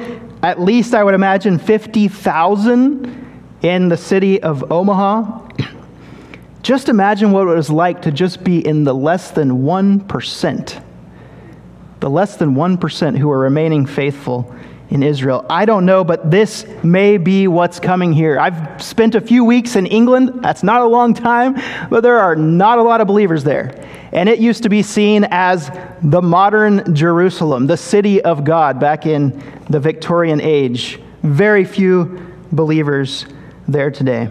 at 0.43 0.59
least, 0.59 0.93
I 0.93 1.03
would 1.03 1.13
imagine, 1.13 1.57
50,000 1.57 3.39
in 3.61 3.87
the 3.87 3.95
city 3.95 4.43
of 4.43 4.69
Omaha. 4.69 5.47
Just 6.61 6.89
imagine 6.89 7.31
what 7.31 7.47
it 7.47 7.55
was 7.55 7.69
like 7.69 8.01
to 8.03 8.11
just 8.11 8.41
be 8.41 8.65
in 8.65 8.85
the 8.85 8.93
less 8.93 9.31
than 9.31 9.63
1%. 9.63 10.83
The 11.99 12.09
less 12.09 12.37
than 12.37 12.55
1% 12.55 13.17
who 13.17 13.29
are 13.29 13.39
remaining 13.39 13.85
faithful 13.85 14.53
in 14.93 15.01
Israel. 15.01 15.43
I 15.49 15.65
don't 15.65 15.87
know, 15.87 16.03
but 16.03 16.29
this 16.29 16.67
may 16.83 17.17
be 17.17 17.47
what's 17.47 17.79
coming 17.79 18.13
here. 18.13 18.39
I've 18.39 18.79
spent 18.79 19.15
a 19.15 19.21
few 19.21 19.43
weeks 19.43 19.75
in 19.75 19.87
England. 19.87 20.43
That's 20.43 20.61
not 20.61 20.81
a 20.81 20.85
long 20.85 21.15
time, 21.15 21.55
but 21.89 22.01
there 22.01 22.19
are 22.19 22.35
not 22.35 22.77
a 22.77 22.83
lot 22.83 23.01
of 23.01 23.07
believers 23.07 23.43
there. 23.43 23.73
And 24.11 24.29
it 24.29 24.37
used 24.37 24.61
to 24.63 24.69
be 24.69 24.83
seen 24.83 25.25
as 25.31 25.71
the 26.03 26.21
modern 26.21 26.93
Jerusalem, 26.93 27.65
the 27.65 27.75
city 27.75 28.21
of 28.21 28.43
God 28.43 28.79
back 28.79 29.07
in 29.07 29.41
the 29.67 29.79
Victorian 29.79 30.39
age. 30.39 30.99
Very 31.23 31.65
few 31.65 32.31
believers 32.51 33.25
there 33.67 33.89
today. 33.89 34.29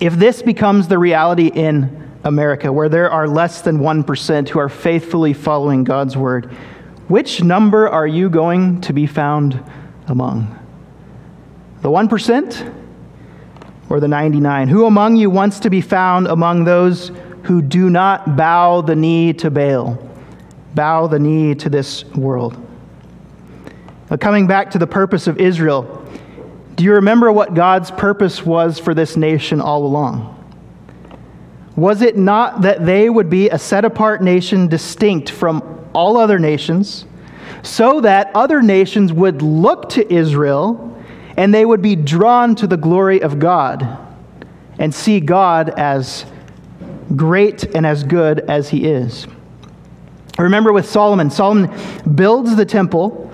If 0.00 0.14
this 0.14 0.42
becomes 0.42 0.86
the 0.86 0.96
reality 0.96 1.48
in 1.48 2.08
America, 2.22 2.72
where 2.72 2.88
there 2.88 3.10
are 3.10 3.26
less 3.26 3.62
than 3.62 3.78
1% 3.78 4.48
who 4.48 4.60
are 4.60 4.68
faithfully 4.68 5.32
following 5.32 5.82
God's 5.82 6.16
word, 6.16 6.54
which 7.10 7.42
number 7.42 7.88
are 7.88 8.06
you 8.06 8.30
going 8.30 8.80
to 8.82 8.92
be 8.92 9.04
found 9.04 9.60
among? 10.06 10.56
The 11.82 11.88
1% 11.88 12.74
or 13.88 13.98
the 13.98 14.06
99? 14.06 14.68
Who 14.68 14.86
among 14.86 15.16
you 15.16 15.28
wants 15.28 15.58
to 15.60 15.70
be 15.70 15.80
found 15.80 16.28
among 16.28 16.62
those 16.62 17.10
who 17.42 17.62
do 17.62 17.90
not 17.90 18.36
bow 18.36 18.82
the 18.82 18.94
knee 18.94 19.32
to 19.32 19.50
Baal, 19.50 19.98
bow 20.76 21.08
the 21.08 21.18
knee 21.18 21.56
to 21.56 21.68
this 21.68 22.04
world? 22.14 22.56
Now, 24.08 24.16
coming 24.16 24.46
back 24.46 24.70
to 24.70 24.78
the 24.78 24.86
purpose 24.86 25.26
of 25.26 25.38
Israel, 25.38 26.06
do 26.76 26.84
you 26.84 26.92
remember 26.92 27.32
what 27.32 27.54
God's 27.54 27.90
purpose 27.90 28.46
was 28.46 28.78
for 28.78 28.94
this 28.94 29.16
nation 29.16 29.60
all 29.60 29.84
along? 29.84 30.36
Was 31.74 32.02
it 32.02 32.16
not 32.16 32.62
that 32.62 32.86
they 32.86 33.10
would 33.10 33.28
be 33.28 33.48
a 33.48 33.58
set 33.58 33.84
apart 33.84 34.22
nation 34.22 34.68
distinct 34.68 35.28
from 35.30 35.79
all 35.92 36.16
other 36.16 36.38
nations, 36.38 37.04
so 37.62 38.00
that 38.00 38.30
other 38.34 38.62
nations 38.62 39.12
would 39.12 39.42
look 39.42 39.88
to 39.90 40.12
Israel 40.12 40.86
and 41.36 41.54
they 41.54 41.64
would 41.64 41.82
be 41.82 41.96
drawn 41.96 42.54
to 42.56 42.66
the 42.66 42.76
glory 42.76 43.22
of 43.22 43.38
God 43.38 43.98
and 44.78 44.94
see 44.94 45.20
God 45.20 45.70
as 45.70 46.26
great 47.16 47.64
and 47.74 47.86
as 47.86 48.04
good 48.04 48.40
as 48.40 48.68
he 48.68 48.86
is. 48.86 49.26
Remember 50.38 50.72
with 50.72 50.88
Solomon, 50.88 51.30
Solomon 51.30 51.70
builds 52.14 52.56
the 52.56 52.64
temple. 52.64 53.30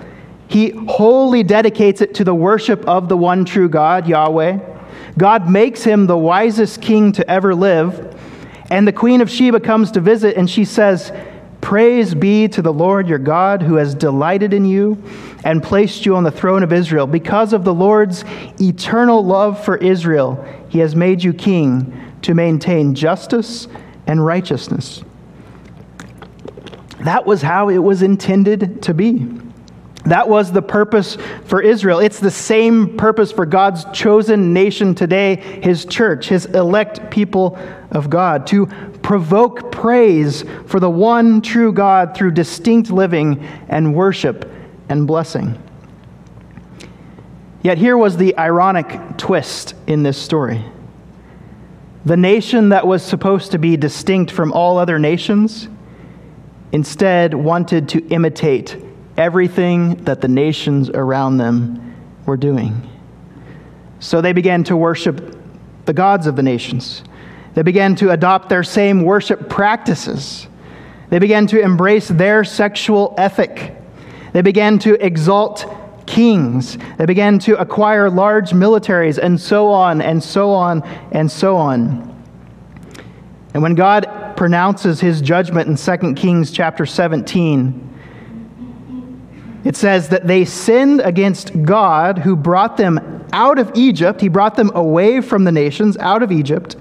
He 0.47 0.69
wholly 0.71 1.43
dedicates 1.43 2.01
it 2.01 2.15
to 2.15 2.23
the 2.23 2.35
worship 2.35 2.85
of 2.85 3.07
the 3.07 3.17
one 3.17 3.45
true 3.45 3.69
God, 3.69 4.07
Yahweh. 4.07 4.59
God 5.17 5.49
makes 5.49 5.83
him 5.83 6.05
the 6.05 6.17
wisest 6.17 6.81
king 6.81 7.11
to 7.13 7.29
ever 7.29 7.55
live. 7.55 8.15
And 8.69 8.87
the 8.87 8.93
queen 8.93 9.21
of 9.21 9.29
Sheba 9.29 9.59
comes 9.61 9.91
to 9.91 10.01
visit, 10.01 10.35
and 10.35 10.49
she 10.49 10.65
says, 10.65 11.11
Praise 11.61 12.13
be 12.13 12.47
to 12.49 12.61
the 12.61 12.71
Lord 12.71 13.07
your 13.09 13.17
God 13.17 13.61
who 13.61 13.75
has 13.75 13.95
delighted 13.95 14.53
in 14.53 14.65
you 14.65 15.01
and 15.43 15.61
placed 15.61 16.05
you 16.05 16.15
on 16.15 16.23
the 16.23 16.31
throne 16.31 16.63
of 16.63 16.71
Israel. 16.71 17.07
Because 17.07 17.51
of 17.53 17.63
the 17.63 17.73
Lord's 17.73 18.23
eternal 18.61 19.25
love 19.25 19.63
for 19.63 19.77
Israel, 19.77 20.43
he 20.69 20.79
has 20.79 20.95
made 20.95 21.23
you 21.23 21.33
king 21.33 21.93
to 22.21 22.33
maintain 22.33 22.95
justice 22.95 23.67
and 24.05 24.25
righteousness. 24.25 25.03
that 27.01 27.25
was 27.25 27.41
how 27.41 27.69
it 27.69 27.77
was 27.77 28.01
intended 28.01 28.81
to 28.83 28.93
be. 28.93 29.27
That 30.05 30.29
was 30.29 30.51
the 30.53 30.61
purpose 30.61 31.17
for 31.45 31.61
Israel. 31.61 31.99
It's 31.99 32.19
the 32.19 32.31
same 32.31 32.95
purpose 32.95 33.31
for 33.31 33.45
God's 33.45 33.83
chosen 33.91 34.53
nation 34.53 34.95
today, 34.95 35.35
his 35.35 35.83
church, 35.85 36.29
his 36.29 36.45
elect 36.45 37.11
people 37.11 37.57
of 37.91 38.09
God, 38.09 38.47
to 38.47 38.67
provoke 39.07 39.71
praise 39.71 40.43
for 40.65 40.81
the 40.81 40.89
one 40.89 41.41
true 41.41 41.71
God 41.71 42.13
through 42.13 42.31
distinct 42.31 42.91
living 42.91 43.41
and 43.69 43.95
worship 43.95 44.51
and 44.89 45.07
blessing. 45.07 45.57
Yet 47.61 47.77
here 47.77 47.97
was 47.97 48.17
the 48.17 48.37
ironic 48.37 48.99
twist 49.15 49.75
in 49.87 50.03
this 50.03 50.17
story. 50.17 50.61
The 52.03 52.17
nation 52.17 52.67
that 52.67 52.85
was 52.85 53.01
supposed 53.01 53.53
to 53.53 53.57
be 53.57 53.77
distinct 53.77 54.29
from 54.29 54.51
all 54.51 54.77
other 54.77 54.99
nations 54.99 55.69
instead 56.73 57.33
wanted 57.33 57.87
to 57.87 58.05
imitate 58.09 58.75
everything 59.15 60.03
that 60.03 60.19
the 60.19 60.27
nations 60.27 60.89
around 60.89 61.37
them 61.37 61.95
were 62.25 62.35
doing. 62.35 62.89
So 64.01 64.19
they 64.19 64.33
began 64.33 64.65
to 64.65 64.75
worship 64.75 65.39
the 65.85 65.93
gods 65.93 66.27
of 66.27 66.35
the 66.35 66.43
nations. 66.43 67.03
They 67.57 67.63
began 67.63 67.95
to 67.95 68.11
adopt 68.11 68.49
their 68.49 68.61
same 68.61 69.01
worship 69.01 69.49
practices. 69.49 70.45
They 71.09 71.17
began 71.17 71.47
to 71.47 71.59
embrace 71.59 72.07
their 72.07 72.43
sexual 72.43 73.15
ethic. 73.17 73.75
They 74.31 74.43
began 74.43 74.77
to 74.77 74.93
exalt 75.03 75.65
kings. 76.05 76.77
They 76.99 77.07
began 77.07 77.39
to 77.39 77.59
acquire 77.59 78.11
large 78.11 78.51
militaries, 78.51 79.17
and 79.17 79.41
so 79.41 79.69
on, 79.69 80.03
and 80.03 80.23
so 80.23 80.51
on, 80.51 80.83
and 81.11 81.31
so 81.31 81.57
on. 81.57 82.23
And 83.55 83.63
when 83.63 83.73
God 83.73 84.35
pronounces 84.37 84.99
his 84.99 85.19
judgment 85.19 85.67
in 85.67 85.99
2 85.99 86.13
Kings 86.13 86.51
chapter 86.51 86.85
17, 86.85 87.89
it 89.63 89.75
says 89.75 90.09
that 90.09 90.27
they 90.27 90.45
sinned 90.45 91.01
against 91.01 91.63
God 91.63 92.19
who 92.19 92.35
brought 92.35 92.77
them 92.77 93.25
out 93.33 93.57
of 93.57 93.71
Egypt. 93.73 94.21
He 94.21 94.27
brought 94.27 94.57
them 94.57 94.69
away 94.75 95.21
from 95.21 95.43
the 95.43 95.51
nations, 95.51 95.97
out 95.97 96.21
of 96.21 96.31
Egypt. 96.31 96.75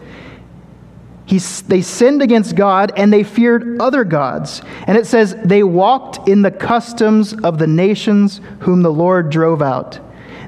He, 1.27 1.39
they 1.39 1.83
sinned 1.83 2.23
against 2.23 2.55
God 2.55 2.93
and 2.97 3.13
they 3.13 3.25
feared 3.25 3.81
other 3.81 4.05
gods. 4.05 4.63
And 4.87 4.97
it 4.97 5.07
says 5.07 5.37
they 5.45 5.65
walked 5.65 6.29
in 6.29 6.43
the 6.43 6.53
customs 6.53 7.35
of 7.35 7.59
the 7.59 7.67
nations 7.67 8.41
whom 8.61 8.83
the 8.83 8.93
Lord 8.93 9.29
drove 9.29 9.61
out. 9.61 9.99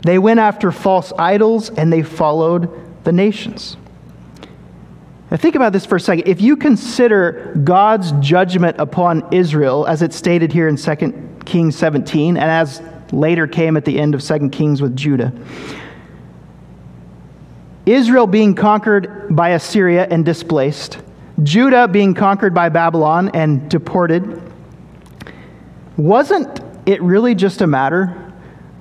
They 0.05 0.19
went 0.19 0.39
after 0.39 0.71
false 0.71 1.13
idols 1.19 1.71
and 1.71 1.93
they 1.93 2.03
followed 2.03 3.05
the 3.05 3.13
nations. 3.13 3.77
Now, 5.31 5.37
think 5.37 5.57
about 5.57 5.73
this 5.73 5.85
for 5.85 5.97
a 5.97 6.01
second. 6.01 6.29
If 6.29 6.41
you 6.41 6.57
consider 6.57 7.55
God's 7.65 8.13
judgment 8.13 8.79
upon 8.79 9.27
Israel, 9.33 9.87
as 9.87 10.01
it's 10.01 10.17
stated 10.17 10.53
here 10.53 10.69
in 10.69 10.77
2 10.77 11.41
Kings 11.45 11.77
17, 11.77 12.37
and 12.37 12.51
as 12.51 12.81
later 13.13 13.47
came 13.47 13.77
at 13.77 13.85
the 13.85 13.99
end 13.99 14.15
of 14.15 14.23
2 14.23 14.49
Kings 14.51 14.81
with 14.81 14.97
Judah. 14.97 15.33
Israel 17.93 18.27
being 18.27 18.55
conquered 18.55 19.35
by 19.35 19.51
Assyria 19.51 20.07
and 20.11 20.25
displaced, 20.25 20.99
Judah 21.43 21.89
being 21.89 22.15
conquered 22.15 22.55
by 22.55 22.69
Babylon 22.69 23.31
and 23.35 23.71
deported, 23.71 24.43
wasn't 25.97 26.61
it 26.87 27.03
really 27.03 27.35
just 27.35 27.61
a 27.61 27.67
matter 27.67 28.33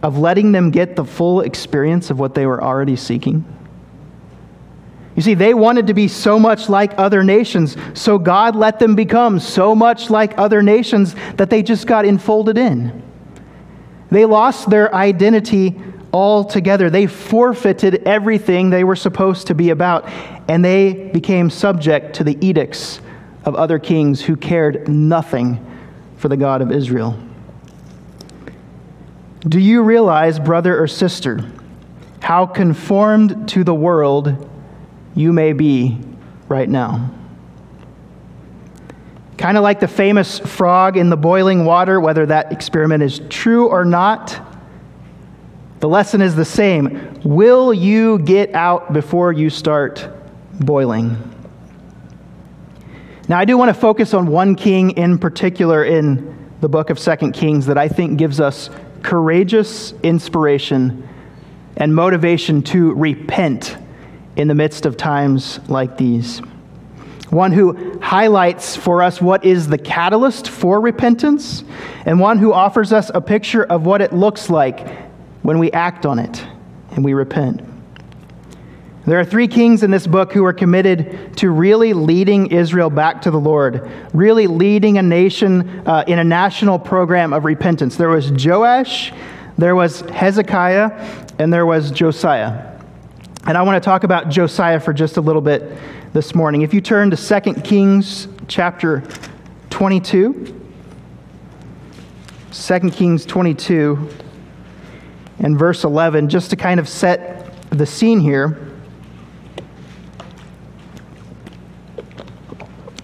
of 0.04 0.18
letting 0.18 0.52
them 0.52 0.72
get 0.72 0.96
the 0.96 1.06
full 1.06 1.42
experience 1.42 2.10
of 2.10 2.20
what 2.20 2.34
they 2.36 2.46
were 2.46 2.64
already 2.64 2.96
seeking? 2.96 3.46
You 5.16 5.24
see, 5.24 5.34
they 5.34 5.56
wanted 5.56 5.88
to 5.88 5.96
be 5.96 6.08
so 6.08 6.38
much 6.38 6.70
like 6.70 6.94
other 7.00 7.24
nations, 7.24 7.76
so 7.96 8.20
God 8.20 8.56
let 8.56 8.78
them 8.78 8.96
become 8.96 9.40
so 9.40 9.74
much 9.74 10.12
like 10.12 10.38
other 10.38 10.62
nations 10.62 11.16
that 11.38 11.50
they 11.50 11.64
just 11.64 11.88
got 11.88 12.06
enfolded 12.06 12.58
in. 12.58 13.04
They 14.12 14.26
lost 14.26 14.70
their 14.70 14.94
identity 14.94 15.82
altogether. 16.18 16.90
They 16.90 17.06
forfeited 17.06 18.04
everything 18.08 18.70
they 18.70 18.84
were 18.84 18.96
supposed 18.96 19.48
to 19.48 19.56
be 19.56 19.70
about, 19.70 20.06
and 20.48 20.66
they 20.66 21.10
became 21.14 21.50
subject 21.50 22.16
to 22.16 22.24
the 22.24 22.38
edicts 22.46 23.00
of 23.46 23.56
other 23.56 23.78
kings 23.80 24.22
who 24.22 24.36
cared 24.36 24.88
nothing 24.88 25.64
for 26.18 26.28
the 26.28 26.38
God 26.38 26.62
of 26.62 26.72
Israel. 26.72 27.18
Do 29.42 29.60
you 29.60 29.84
realize, 29.84 30.40
brother 30.40 30.82
or 30.82 30.88
sister, 30.88 31.50
how 32.20 32.46
conformed 32.46 33.48
to 33.50 33.64
the 33.64 33.76
world 33.76 34.50
you 35.16 35.32
may 35.32 35.54
be 35.54 35.98
right 36.48 36.68
now. 36.68 37.12
Kind 39.38 39.58
of 39.58 39.64
like 39.64 39.80
the 39.80 39.88
famous 39.88 40.40
frog 40.40 40.98
in 40.98 41.10
the 41.10 41.18
boiling 41.18 41.66
water, 41.66 42.00
whether 42.00 42.26
that 42.26 42.52
experiment 42.52 43.04
is 43.04 43.20
true 43.30 43.68
or 43.70 43.86
not, 43.86 44.40
the 45.80 45.88
lesson 45.88 46.22
is 46.22 46.36
the 46.36 46.46
same. 46.46 47.20
Will 47.24 47.74
you 47.74 48.20
get 48.20 48.56
out 48.56 48.94
before 48.94 49.32
you 49.32 49.50
start 49.50 50.10
boiling? 50.60 51.16
Now, 53.28 53.38
I 53.38 53.46
do 53.46 53.58
want 53.58 53.70
to 53.70 53.80
focus 53.80 54.14
on 54.14 54.28
one 54.28 54.56
king 54.56 54.92
in 54.92 55.20
particular 55.20 55.84
in 55.84 56.36
the 56.62 56.70
book 56.70 56.90
of 56.90 56.98
Second 56.98 57.34
Kings 57.34 57.68
that 57.68 57.78
I 57.78 57.88
think 57.90 58.18
gives 58.18 58.40
us 58.40 58.72
courageous 59.04 59.94
inspiration 60.02 61.08
and 61.76 61.94
motivation 61.94 62.64
to 62.64 62.94
repent 62.94 63.78
in 64.36 64.48
the 64.48 64.56
midst 64.56 64.88
of 64.88 64.98
times 64.98 65.60
like 65.68 65.98
these. 65.98 66.40
One 67.30 67.52
who 67.52 68.00
highlights 68.00 68.76
for 68.76 69.04
us 69.04 69.22
what 69.22 69.46
is 69.46 69.68
the 69.68 69.78
catalyst 69.78 70.50
for 70.50 70.80
repentance, 70.82 71.64
and 72.06 72.20
one 72.20 72.40
who 72.40 72.54
offers 72.54 72.94
us 72.94 73.12
a 73.14 73.22
picture 73.22 73.64
of 73.64 73.86
what 73.86 74.02
it 74.02 74.14
looks 74.14 74.50
like 74.50 75.07
when 75.48 75.60
we 75.60 75.72
act 75.72 76.06
on 76.06 76.20
it 76.20 76.46
and 76.92 77.06
we 77.06 77.14
repent. 77.14 77.62
There 79.06 79.18
are 79.18 79.24
three 79.24 79.48
kings 79.48 79.82
in 79.82 79.92
this 79.92 80.06
book 80.06 80.34
who 80.34 80.44
are 80.44 80.52
committed 80.52 81.38
to 81.38 81.52
really 81.52 81.94
leading 81.94 82.48
Israel 82.48 82.90
back 82.90 83.22
to 83.22 83.32
the 83.32 83.40
Lord, 83.40 83.90
really 84.14 84.46
leading 84.46 84.98
a 84.98 85.02
nation 85.02 85.88
uh, 85.88 86.04
in 86.06 86.20
a 86.20 86.24
national 86.26 86.78
program 86.78 87.32
of 87.32 87.46
repentance. 87.46 87.96
There 87.96 88.10
was 88.10 88.30
Joash, 88.30 89.14
there 89.58 89.74
was 89.74 90.02
Hezekiah, 90.02 91.26
and 91.40 91.54
there 91.54 91.66
was 91.66 91.92
Josiah. 91.92 92.78
And 93.46 93.58
I 93.58 93.62
want 93.62 93.82
to 93.82 93.86
talk 93.86 94.04
about 94.04 94.28
Josiah 94.28 94.82
for 94.82 94.92
just 94.92 95.16
a 95.16 95.22
little 95.22 95.42
bit 95.42 95.78
this 96.12 96.36
morning. 96.36 96.64
If 96.64 96.74
you 96.74 96.82
turn 96.82 97.10
to 97.12 97.42
2 97.42 97.62
Kings 97.62 98.28
chapter 98.50 99.02
22, 99.70 100.62
2 102.52 102.80
Kings 102.92 103.26
22 103.26 104.10
and 105.40 105.58
verse 105.58 105.84
11, 105.84 106.30
just 106.30 106.50
to 106.50 106.56
kind 106.56 106.80
of 106.80 106.88
set 106.90 107.70
the 107.70 107.86
scene 107.86 108.20
here. 108.20 108.58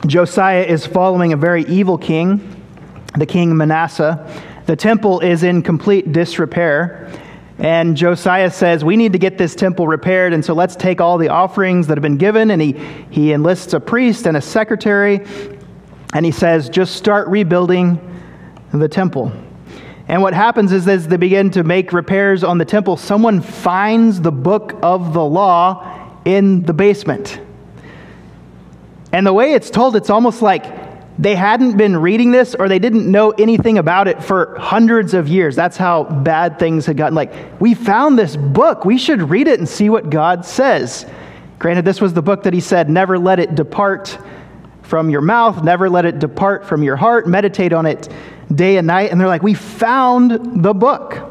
Josiah 0.06 0.63
is 0.63 0.86
following 0.86 1.34
a 1.34 1.38
very 1.38 1.63
evil 1.65 1.98
king, 1.98 2.62
the 3.17 3.26
king 3.26 3.56
Manasseh. 3.56 4.30
The 4.65 4.76
temple 4.76 5.19
is 5.22 5.43
in 5.43 5.62
complete 5.62 6.12
disrepair. 6.12 7.10
And 7.60 7.96
Josiah 7.96 8.52
says, 8.52 8.84
We 8.84 8.98
need 8.98 9.13
to 9.13 9.19
get 9.19 9.38
this 9.38 9.56
temple 9.56 9.88
repaired, 9.88 10.34
and 10.34 10.43
so 10.43 10.54
let's 10.54 10.76
take 10.76 11.00
all 11.00 11.17
the 11.17 11.30
offerings 11.30 11.88
that 11.88 11.98
have 11.98 12.02
been 12.02 12.17
given. 12.17 12.52
And 12.52 12.62
he, 12.62 12.74
he 13.12 13.32
enlists 13.32 13.74
a 13.74 13.80
priest 13.80 14.26
and 14.26 14.36
a 14.36 14.41
secretary, 14.41 15.26
and 16.13 16.26
he 16.26 16.32
says, 16.32 16.67
Just 16.67 16.96
start 16.96 17.28
rebuilding 17.28 18.00
the 18.74 18.89
temple. 18.89 19.32
And 20.08 20.22
what 20.22 20.34
happens 20.34 20.72
is, 20.72 20.88
as 20.88 21.08
they 21.08 21.18
begin 21.18 21.52
to 21.52 21.63
make 21.63 21.94
repairs 21.94 22.44
on 22.44 22.58
the 22.58 22.66
temple, 22.66 22.98
someone 22.98 23.42
finds 23.42 24.20
the 24.20 24.32
book 24.32 24.78
of 24.82 25.13
the 25.13 25.24
law 25.24 26.20
in 26.26 26.63
the 26.63 26.74
basement. 26.74 27.39
And 29.12 29.26
the 29.26 29.34
way 29.34 29.54
it's 29.54 29.70
told, 29.70 29.96
it's 29.96 30.10
almost 30.10 30.42
like 30.42 30.66
they 31.18 31.36
hadn't 31.36 31.78
been 31.78 31.96
reading 31.96 32.32
this 32.32 32.56
or 32.56 32.68
they 32.68 32.80
didn't 32.80 33.10
know 33.10 33.32
anything 33.32 33.78
about 33.78 34.08
it 34.08 34.24
for 34.24 34.58
hundreds 34.60 35.13
of 35.13 35.28
years. 35.28 35.56
That's 35.56 35.78
how 35.78 36.04
bad 36.04 36.60
things 36.60 36.86
had 36.86 36.98
gotten. 36.98 37.16
Like, 37.16 37.62
we 37.62 37.74
found 37.74 38.18
this 38.18 38.36
book. 38.36 38.84
We 38.84 38.98
should 38.98 39.30
read 39.30 39.48
it 39.48 39.60
and 39.60 39.70
see 39.70 39.89
what 39.89 40.10
God 40.10 40.46
says. 40.46 41.06
Granted, 41.60 41.86
this 41.86 42.02
was 42.02 42.13
the 42.13 42.22
book 42.22 42.44
that 42.44 42.54
he 42.54 42.60
said, 42.60 42.89
never 42.89 43.18
let 43.18 43.39
it 43.39 43.56
depart 43.56 44.18
from 44.82 45.10
your 45.10 45.22
mouth, 45.22 45.63
never 45.63 45.89
let 45.89 46.06
it 46.06 46.20
depart 46.20 46.66
from 46.66 46.84
your 46.84 46.96
heart, 46.96 47.28
meditate 47.28 47.72
on 47.72 47.86
it 47.86 48.10
day 48.56 48.78
and 48.78 48.88
night. 48.88 49.12
And 49.12 49.20
they're 49.20 49.28
like, 49.28 49.44
we 49.44 49.54
found 49.54 50.63
the 50.63 50.74
book. 50.74 51.30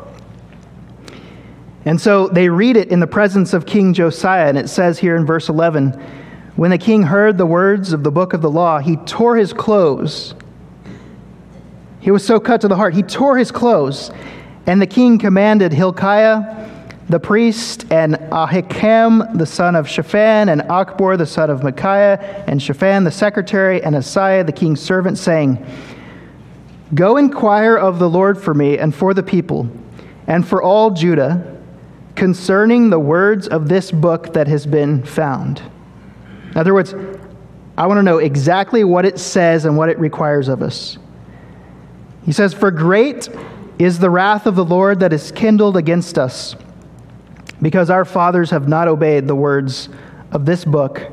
And 1.85 2.01
so 2.01 2.29
they 2.29 2.49
read 2.49 2.77
it 2.77 2.89
in 2.89 3.01
the 3.01 3.07
presence 3.07 3.53
of 3.53 3.67
King 3.67 3.93
Josiah. 3.93 4.49
And 4.49 4.57
it 4.57 4.69
says 4.69 4.99
here 4.99 5.17
in 5.17 5.27
verse 5.27 5.49
11, 5.49 5.93
when 6.57 6.71
the 6.71 6.79
king 6.79 7.03
heard 7.03 7.39
the 7.39 7.47
words 7.47 7.93
of 7.93 8.05
the 8.05 8.11
book 8.11 8.35
of 8.35 8.43
the 8.43 8.51
law, 8.51 8.79
he 8.79 8.97
tore 8.97 9.37
his 9.37 9.53
clothes. 9.53 10.35
He 12.01 12.11
was 12.11 12.25
so 12.25 12.39
cut 12.39 12.61
to 12.61 12.69
the 12.69 12.77
heart. 12.77 12.95
He 12.95 13.03
tore 13.03 13.37
his 13.37 13.51
clothes. 13.51 14.11
And 14.67 14.81
the 14.81 14.87
king 14.87 15.19
commanded 15.19 15.73
Hilkiah 15.73 16.71
the 17.09 17.21
priest, 17.21 17.85
and 17.91 18.15
Ahikam 18.15 19.37
the 19.37 19.45
son 19.45 19.77
of 19.77 19.87
Shaphan, 19.87 20.49
and 20.49 20.63
Achbor 20.63 21.19
the 21.19 21.27
son 21.27 21.51
of 21.51 21.63
Micaiah, 21.63 22.45
and 22.47 22.63
Shaphan 22.63 23.05
the 23.05 23.11
secretary, 23.11 23.83
and 23.83 23.95
Asaiah 23.95 24.47
the 24.47 24.53
king's 24.53 24.81
servant, 24.81 25.19
saying, 25.19 25.65
Go 26.95 27.17
inquire 27.17 27.77
of 27.77 27.99
the 27.99 28.09
Lord 28.09 28.41
for 28.41 28.53
me 28.53 28.79
and 28.79 28.95
for 28.95 29.15
the 29.15 29.23
people 29.23 29.69
and 30.27 30.47
for 30.47 30.63
all 30.63 30.91
Judah 30.91 31.61
concerning 32.15 32.91
the 32.91 32.99
words 32.99 33.49
of 33.49 33.69
this 33.69 33.91
book 33.91 34.35
that 34.35 34.47
has 34.47 34.67
been 34.67 35.03
found. 35.03 35.63
In 36.51 36.57
other 36.57 36.75
words, 36.75 36.95
I 37.77 37.87
want 37.87 37.99
to 37.99 38.03
know 38.03 38.19
exactly 38.19 38.85
what 38.85 39.07
it 39.07 39.19
says 39.19 39.65
and 39.65 39.77
what 39.77 39.89
it 39.89 39.99
requires 39.99 40.49
of 40.49 40.63
us. 40.63 40.99
He 42.25 42.33
says, 42.33 42.53
For 42.53 42.71
great 42.71 43.29
is 43.79 43.99
the 43.99 44.11
wrath 44.11 44.47
of 44.47 44.55
the 44.55 44.65
Lord 44.65 45.01
that 45.01 45.13
is 45.13 45.33
kindled 45.33 45.77
against 45.77 46.19
us, 46.19 46.55
because 47.61 47.89
our 47.91 48.05
fathers 48.05 48.51
have 48.51 48.69
not 48.69 48.89
obeyed 48.89 49.27
the 49.27 49.35
words 49.35 49.89
of 50.31 50.45
this 50.45 50.65
book 50.65 51.11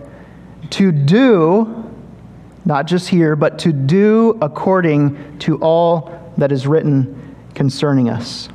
to 0.72 0.92
do, 0.92 1.89
not 2.66 2.88
just 2.88 3.10
here, 3.10 3.36
but 3.36 3.60
to 3.60 3.72
do 3.72 4.38
according 4.42 5.40
to 5.40 5.58
all 5.58 6.34
that 6.38 6.52
is 6.52 6.68
written 6.68 7.36
concerning 7.56 8.10
us. 8.10 8.50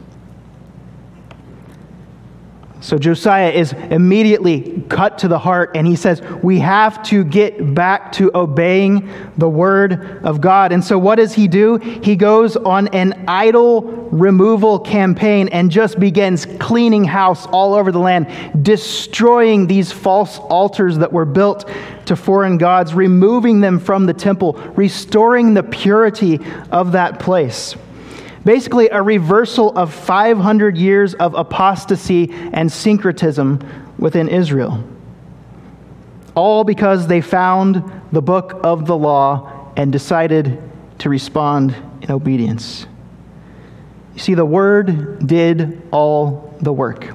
So 2.84 2.98
Josiah 2.98 3.50
is 3.50 3.72
immediately 3.72 4.84
cut 4.90 5.16
to 5.20 5.28
the 5.28 5.38
heart, 5.38 5.70
and 5.74 5.86
he 5.86 5.96
says, 5.96 6.20
We 6.42 6.58
have 6.58 7.02
to 7.04 7.24
get 7.24 7.74
back 7.74 8.12
to 8.12 8.30
obeying 8.34 9.08
the 9.38 9.48
word 9.48 10.22
of 10.22 10.42
God. 10.42 10.70
And 10.70 10.84
so, 10.84 10.98
what 10.98 11.14
does 11.14 11.32
he 11.32 11.48
do? 11.48 11.78
He 11.78 12.14
goes 12.14 12.58
on 12.58 12.88
an 12.88 13.24
idol 13.26 13.80
removal 13.80 14.78
campaign 14.78 15.48
and 15.48 15.70
just 15.70 15.98
begins 15.98 16.44
cleaning 16.60 17.04
house 17.04 17.46
all 17.46 17.72
over 17.72 17.90
the 17.90 17.98
land, 17.98 18.26
destroying 18.62 19.66
these 19.66 19.90
false 19.90 20.38
altars 20.38 20.98
that 20.98 21.10
were 21.10 21.24
built 21.24 21.66
to 22.04 22.14
foreign 22.14 22.58
gods, 22.58 22.92
removing 22.92 23.60
them 23.60 23.78
from 23.78 24.04
the 24.04 24.12
temple, 24.12 24.60
restoring 24.76 25.54
the 25.54 25.62
purity 25.62 26.38
of 26.70 26.92
that 26.92 27.18
place. 27.18 27.76
Basically, 28.44 28.88
a 28.88 29.00
reversal 29.00 29.76
of 29.76 29.92
500 29.92 30.76
years 30.76 31.14
of 31.14 31.34
apostasy 31.34 32.30
and 32.52 32.70
syncretism 32.70 33.60
within 33.98 34.28
Israel. 34.28 34.84
All 36.34 36.64
because 36.64 37.06
they 37.06 37.20
found 37.20 37.82
the 38.12 38.20
book 38.20 38.60
of 38.62 38.86
the 38.86 38.96
law 38.96 39.72
and 39.76 39.90
decided 39.90 40.60
to 40.98 41.08
respond 41.08 41.74
in 42.02 42.10
obedience. 42.10 42.86
You 44.14 44.20
see, 44.20 44.34
the 44.34 44.44
Word 44.44 45.26
did 45.26 45.82
all 45.90 46.54
the 46.60 46.72
work. 46.72 47.08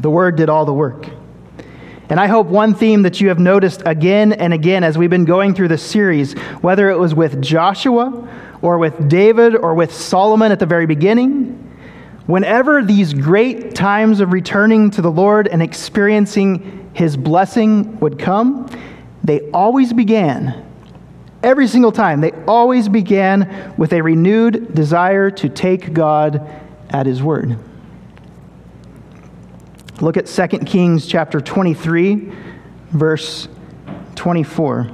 The 0.00 0.10
Word 0.10 0.36
did 0.36 0.48
all 0.48 0.64
the 0.64 0.72
work. 0.72 1.08
And 2.10 2.18
I 2.18 2.26
hope 2.26 2.48
one 2.48 2.74
theme 2.74 3.02
that 3.02 3.20
you 3.20 3.28
have 3.28 3.38
noticed 3.38 3.82
again 3.86 4.32
and 4.32 4.52
again 4.52 4.82
as 4.82 4.98
we've 4.98 5.10
been 5.10 5.24
going 5.24 5.54
through 5.54 5.68
this 5.68 5.82
series, 5.82 6.32
whether 6.60 6.90
it 6.90 6.98
was 6.98 7.14
with 7.14 7.40
Joshua 7.40 8.28
or 8.62 8.78
with 8.78 9.08
David 9.08 9.56
or 9.56 9.74
with 9.74 9.94
Solomon 9.94 10.52
at 10.52 10.58
the 10.58 10.66
very 10.66 10.86
beginning, 10.86 11.56
whenever 12.26 12.82
these 12.82 13.14
great 13.14 13.74
times 13.74 14.20
of 14.20 14.32
returning 14.32 14.90
to 14.90 15.02
the 15.02 15.10
Lord 15.10 15.48
and 15.48 15.62
experiencing 15.62 16.90
his 16.92 17.16
blessing 17.16 17.98
would 18.00 18.18
come, 18.18 18.68
they 19.24 19.50
always 19.50 19.92
began, 19.92 20.66
every 21.42 21.66
single 21.66 21.92
time, 21.92 22.20
they 22.20 22.32
always 22.46 22.88
began 22.88 23.74
with 23.76 23.92
a 23.92 24.02
renewed 24.02 24.74
desire 24.74 25.30
to 25.30 25.48
take 25.48 25.92
God 25.92 26.48
at 26.90 27.06
his 27.06 27.22
word. 27.22 27.58
Look 30.00 30.16
at 30.16 30.26
2 30.26 30.58
Kings 30.60 31.06
chapter 31.06 31.40
23, 31.40 32.32
verse 32.90 33.48
24. 34.14 34.90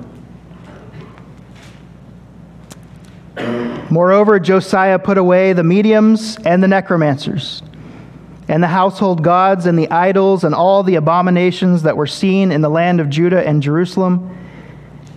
Moreover, 3.90 4.40
Josiah 4.40 4.98
put 4.98 5.18
away 5.18 5.52
the 5.52 5.64
mediums 5.64 6.36
and 6.44 6.62
the 6.62 6.68
necromancers, 6.68 7.62
and 8.48 8.62
the 8.62 8.68
household 8.68 9.22
gods 9.22 9.66
and 9.66 9.78
the 9.78 9.90
idols 9.90 10.44
and 10.44 10.54
all 10.54 10.82
the 10.82 10.94
abominations 10.94 11.82
that 11.82 11.96
were 11.96 12.06
seen 12.06 12.50
in 12.52 12.60
the 12.60 12.68
land 12.68 13.00
of 13.00 13.10
Judah 13.10 13.46
and 13.46 13.62
Jerusalem, 13.62 14.36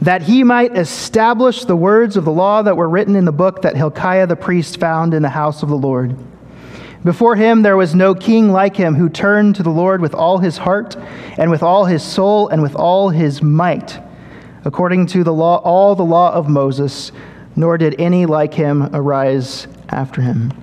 that 0.02 0.22
he 0.22 0.44
might 0.44 0.78
establish 0.78 1.66
the 1.66 1.76
words 1.76 2.16
of 2.16 2.26
the 2.26 2.32
law 2.32 2.62
that 2.62 2.78
were 2.78 2.90
written 2.90 3.16
in 3.16 3.26
the 3.26 3.32
book 3.32 3.62
that 3.64 3.76
Hilkiah 3.76 4.28
the 4.28 4.36
priest 4.36 4.80
found 4.80 5.14
in 5.14 5.22
the 5.22 5.30
house 5.30 5.64
of 5.64 5.70
the 5.70 5.78
Lord. 5.78 6.16
Before 7.04 7.36
him 7.36 7.62
there 7.62 7.78
was 7.78 7.96
no 7.96 8.14
king 8.14 8.52
like 8.52 8.76
him 8.76 8.96
who 8.96 9.10
turned 9.10 9.56
to 9.56 9.64
the 9.64 9.70
Lord 9.70 10.02
with 10.02 10.14
all 10.14 10.38
his 10.38 10.58
heart 10.58 10.98
and 11.38 11.50
with 11.50 11.64
all 11.64 11.86
his 11.86 12.04
soul 12.04 12.50
and 12.50 12.62
with 12.62 12.76
all 12.76 13.10
his 13.10 13.42
might, 13.42 14.00
according 14.66 15.08
to 15.08 15.24
the 15.24 15.34
law, 15.34 15.58
all 15.58 15.96
the 15.96 16.04
law 16.04 16.34
of 16.34 16.50
Moses 16.50 17.12
nor 17.60 17.78
did 17.78 18.00
any 18.00 18.26
like 18.26 18.54
him 18.54 18.84
arise 18.96 19.68
after 19.90 20.22
him. 20.22 20.54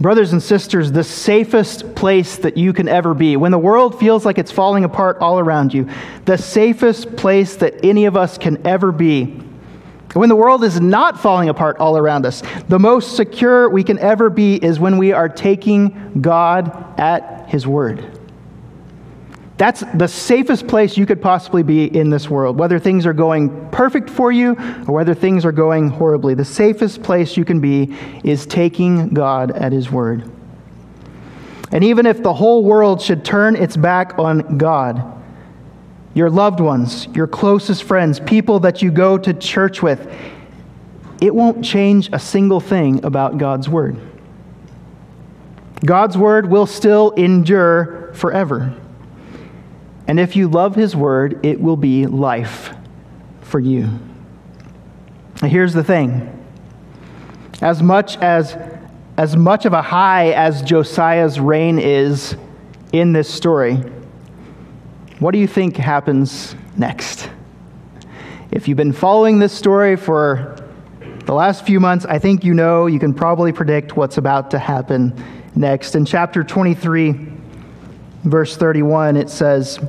Brothers 0.00 0.32
and 0.32 0.42
sisters, 0.42 0.90
the 0.90 1.04
safest 1.04 1.94
place 1.94 2.36
that 2.36 2.56
you 2.56 2.72
can 2.72 2.88
ever 2.88 3.12
be, 3.12 3.36
when 3.36 3.52
the 3.52 3.58
world 3.58 4.00
feels 4.00 4.24
like 4.24 4.38
it's 4.38 4.50
falling 4.50 4.84
apart 4.84 5.18
all 5.18 5.38
around 5.38 5.74
you, 5.74 5.86
the 6.24 6.38
safest 6.38 7.14
place 7.14 7.56
that 7.56 7.84
any 7.84 8.06
of 8.06 8.16
us 8.16 8.38
can 8.38 8.66
ever 8.66 8.90
be, 8.90 9.26
when 10.14 10.30
the 10.30 10.36
world 10.36 10.64
is 10.64 10.80
not 10.80 11.20
falling 11.20 11.50
apart 11.50 11.76
all 11.76 11.98
around 11.98 12.24
us, 12.24 12.42
the 12.68 12.78
most 12.78 13.14
secure 13.14 13.68
we 13.68 13.84
can 13.84 13.98
ever 13.98 14.30
be 14.30 14.54
is 14.54 14.80
when 14.80 14.96
we 14.96 15.12
are 15.12 15.28
taking 15.28 16.22
God 16.22 16.98
at 16.98 17.50
His 17.50 17.66
word. 17.66 18.17
That's 19.58 19.82
the 19.92 20.06
safest 20.06 20.68
place 20.68 20.96
you 20.96 21.04
could 21.04 21.20
possibly 21.20 21.64
be 21.64 21.84
in 21.84 22.10
this 22.10 22.30
world, 22.30 22.56
whether 22.56 22.78
things 22.78 23.04
are 23.06 23.12
going 23.12 23.70
perfect 23.70 24.08
for 24.08 24.30
you 24.30 24.52
or 24.52 24.94
whether 24.94 25.14
things 25.14 25.44
are 25.44 25.52
going 25.52 25.88
horribly. 25.88 26.34
The 26.34 26.44
safest 26.44 27.02
place 27.02 27.36
you 27.36 27.44
can 27.44 27.58
be 27.58 27.96
is 28.22 28.46
taking 28.46 29.08
God 29.08 29.50
at 29.50 29.72
His 29.72 29.90
word. 29.90 30.30
And 31.72 31.82
even 31.82 32.06
if 32.06 32.22
the 32.22 32.32
whole 32.32 32.62
world 32.62 33.02
should 33.02 33.24
turn 33.24 33.56
its 33.56 33.76
back 33.76 34.16
on 34.16 34.58
God, 34.58 35.02
your 36.14 36.30
loved 36.30 36.60
ones, 36.60 37.08
your 37.08 37.26
closest 37.26 37.82
friends, 37.82 38.20
people 38.20 38.60
that 38.60 38.80
you 38.80 38.92
go 38.92 39.18
to 39.18 39.34
church 39.34 39.82
with, 39.82 40.08
it 41.20 41.34
won't 41.34 41.64
change 41.64 42.10
a 42.12 42.18
single 42.20 42.60
thing 42.60 43.04
about 43.04 43.38
God's 43.38 43.68
word. 43.68 43.96
God's 45.84 46.16
word 46.16 46.48
will 46.48 46.66
still 46.66 47.10
endure 47.10 48.12
forever. 48.14 48.72
And 50.08 50.18
if 50.18 50.34
you 50.34 50.48
love 50.48 50.74
his 50.74 50.96
word, 50.96 51.44
it 51.44 51.60
will 51.60 51.76
be 51.76 52.06
life 52.06 52.74
for 53.42 53.60
you. 53.60 53.90
Now 55.40 55.48
here's 55.48 55.74
the 55.74 55.84
thing 55.84 56.34
as 57.60 57.82
much 57.82 58.16
as 58.18 58.56
as 59.18 59.36
much 59.36 59.66
of 59.66 59.72
a 59.72 59.82
high 59.82 60.30
as 60.30 60.62
Josiah's 60.62 61.40
reign 61.40 61.80
is 61.80 62.36
in 62.92 63.12
this 63.12 63.28
story, 63.28 63.74
what 65.18 65.32
do 65.32 65.38
you 65.38 65.48
think 65.48 65.76
happens 65.76 66.54
next? 66.76 67.28
If 68.52 68.68
you've 68.68 68.76
been 68.76 68.92
following 68.92 69.40
this 69.40 69.52
story 69.52 69.96
for 69.96 70.56
the 71.26 71.34
last 71.34 71.66
few 71.66 71.80
months, 71.80 72.06
I 72.06 72.20
think 72.20 72.44
you 72.44 72.54
know, 72.54 72.86
you 72.86 73.00
can 73.00 73.12
probably 73.12 73.52
predict 73.52 73.96
what's 73.96 74.18
about 74.18 74.52
to 74.52 74.58
happen 74.58 75.12
next. 75.56 75.96
In 75.96 76.04
chapter 76.04 76.44
23, 76.44 77.32
verse 78.22 78.56
31, 78.56 79.16
it 79.16 79.28
says, 79.28 79.80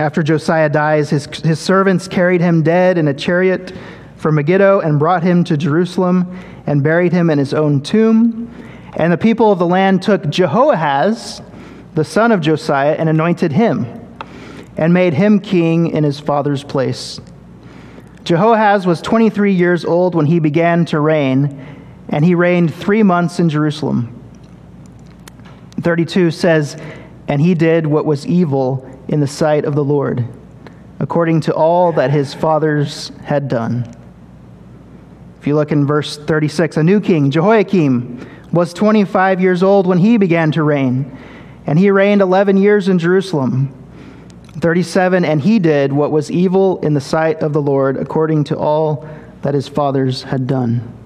after 0.00 0.22
Josiah 0.22 0.70
dies, 0.70 1.10
his, 1.10 1.26
his 1.44 1.60
servants 1.60 2.08
carried 2.08 2.40
him 2.40 2.62
dead 2.62 2.96
in 2.96 3.06
a 3.08 3.12
chariot 3.12 3.74
from 4.16 4.36
Megiddo 4.36 4.80
and 4.80 4.98
brought 4.98 5.22
him 5.22 5.44
to 5.44 5.58
Jerusalem 5.58 6.40
and 6.66 6.82
buried 6.82 7.12
him 7.12 7.28
in 7.28 7.38
his 7.38 7.52
own 7.52 7.82
tomb. 7.82 8.50
And 8.96 9.12
the 9.12 9.18
people 9.18 9.52
of 9.52 9.58
the 9.58 9.66
land 9.66 10.02
took 10.02 10.30
Jehoahaz, 10.30 11.42
the 11.94 12.04
son 12.04 12.32
of 12.32 12.40
Josiah, 12.40 12.94
and 12.94 13.10
anointed 13.10 13.52
him 13.52 13.84
and 14.78 14.94
made 14.94 15.12
him 15.12 15.38
king 15.38 15.88
in 15.88 16.02
his 16.02 16.18
father's 16.18 16.64
place. 16.64 17.20
Jehoahaz 18.24 18.86
was 18.86 19.02
23 19.02 19.52
years 19.52 19.84
old 19.84 20.14
when 20.14 20.24
he 20.24 20.38
began 20.40 20.86
to 20.86 20.98
reign, 20.98 21.62
and 22.08 22.24
he 22.24 22.34
reigned 22.34 22.72
three 22.74 23.02
months 23.02 23.38
in 23.38 23.50
Jerusalem. 23.50 24.18
32 25.82 26.30
says, 26.30 26.78
And 27.28 27.42
he 27.42 27.52
did 27.52 27.86
what 27.86 28.06
was 28.06 28.26
evil 28.26 28.89
in 29.10 29.18
the 29.18 29.26
sight 29.26 29.64
of 29.64 29.74
the 29.74 29.84
Lord, 29.84 30.24
according 31.00 31.40
to 31.42 31.52
all 31.52 31.92
that 31.92 32.12
his 32.12 32.32
fathers 32.32 33.10
had 33.24 33.48
done. 33.48 33.92
If 35.40 35.48
you 35.48 35.56
look 35.56 35.72
in 35.72 35.84
verse 35.84 36.16
36, 36.16 36.76
a 36.76 36.82
new 36.84 37.00
king, 37.00 37.30
Jehoiakim, 37.32 38.24
was 38.52 38.72
25 38.72 39.40
years 39.40 39.64
old 39.64 39.86
when 39.86 39.98
he 39.98 40.16
began 40.16 40.52
to 40.52 40.62
reign, 40.62 41.18
and 41.66 41.76
he 41.76 41.90
reigned 41.90 42.20
11 42.20 42.56
years 42.56 42.88
in 42.88 43.00
Jerusalem. 43.00 43.74
37, 44.60 45.24
and 45.24 45.40
he 45.40 45.58
did 45.58 45.92
what 45.92 46.12
was 46.12 46.30
evil 46.30 46.78
in 46.80 46.94
the 46.94 47.00
sight 47.00 47.42
of 47.42 47.52
the 47.52 47.62
Lord, 47.62 47.96
according 47.96 48.44
to 48.44 48.56
all 48.56 49.08
that 49.42 49.54
his 49.54 49.66
fathers 49.66 50.22
had 50.22 50.46
done. 50.46 50.96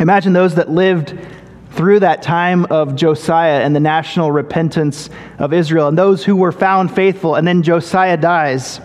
Imagine 0.00 0.32
those 0.32 0.56
that 0.56 0.70
lived 0.70 1.16
through 1.74 2.00
that 2.00 2.22
time 2.22 2.66
of 2.66 2.94
Josiah 2.94 3.60
and 3.62 3.74
the 3.74 3.80
national 3.80 4.30
repentance 4.30 5.10
of 5.38 5.52
Israel 5.52 5.88
and 5.88 5.98
those 5.98 6.24
who 6.24 6.36
were 6.36 6.52
found 6.52 6.94
faithful, 6.94 7.34
and 7.34 7.46
then 7.46 7.62
Josiah 7.62 8.16
dies. 8.16 8.80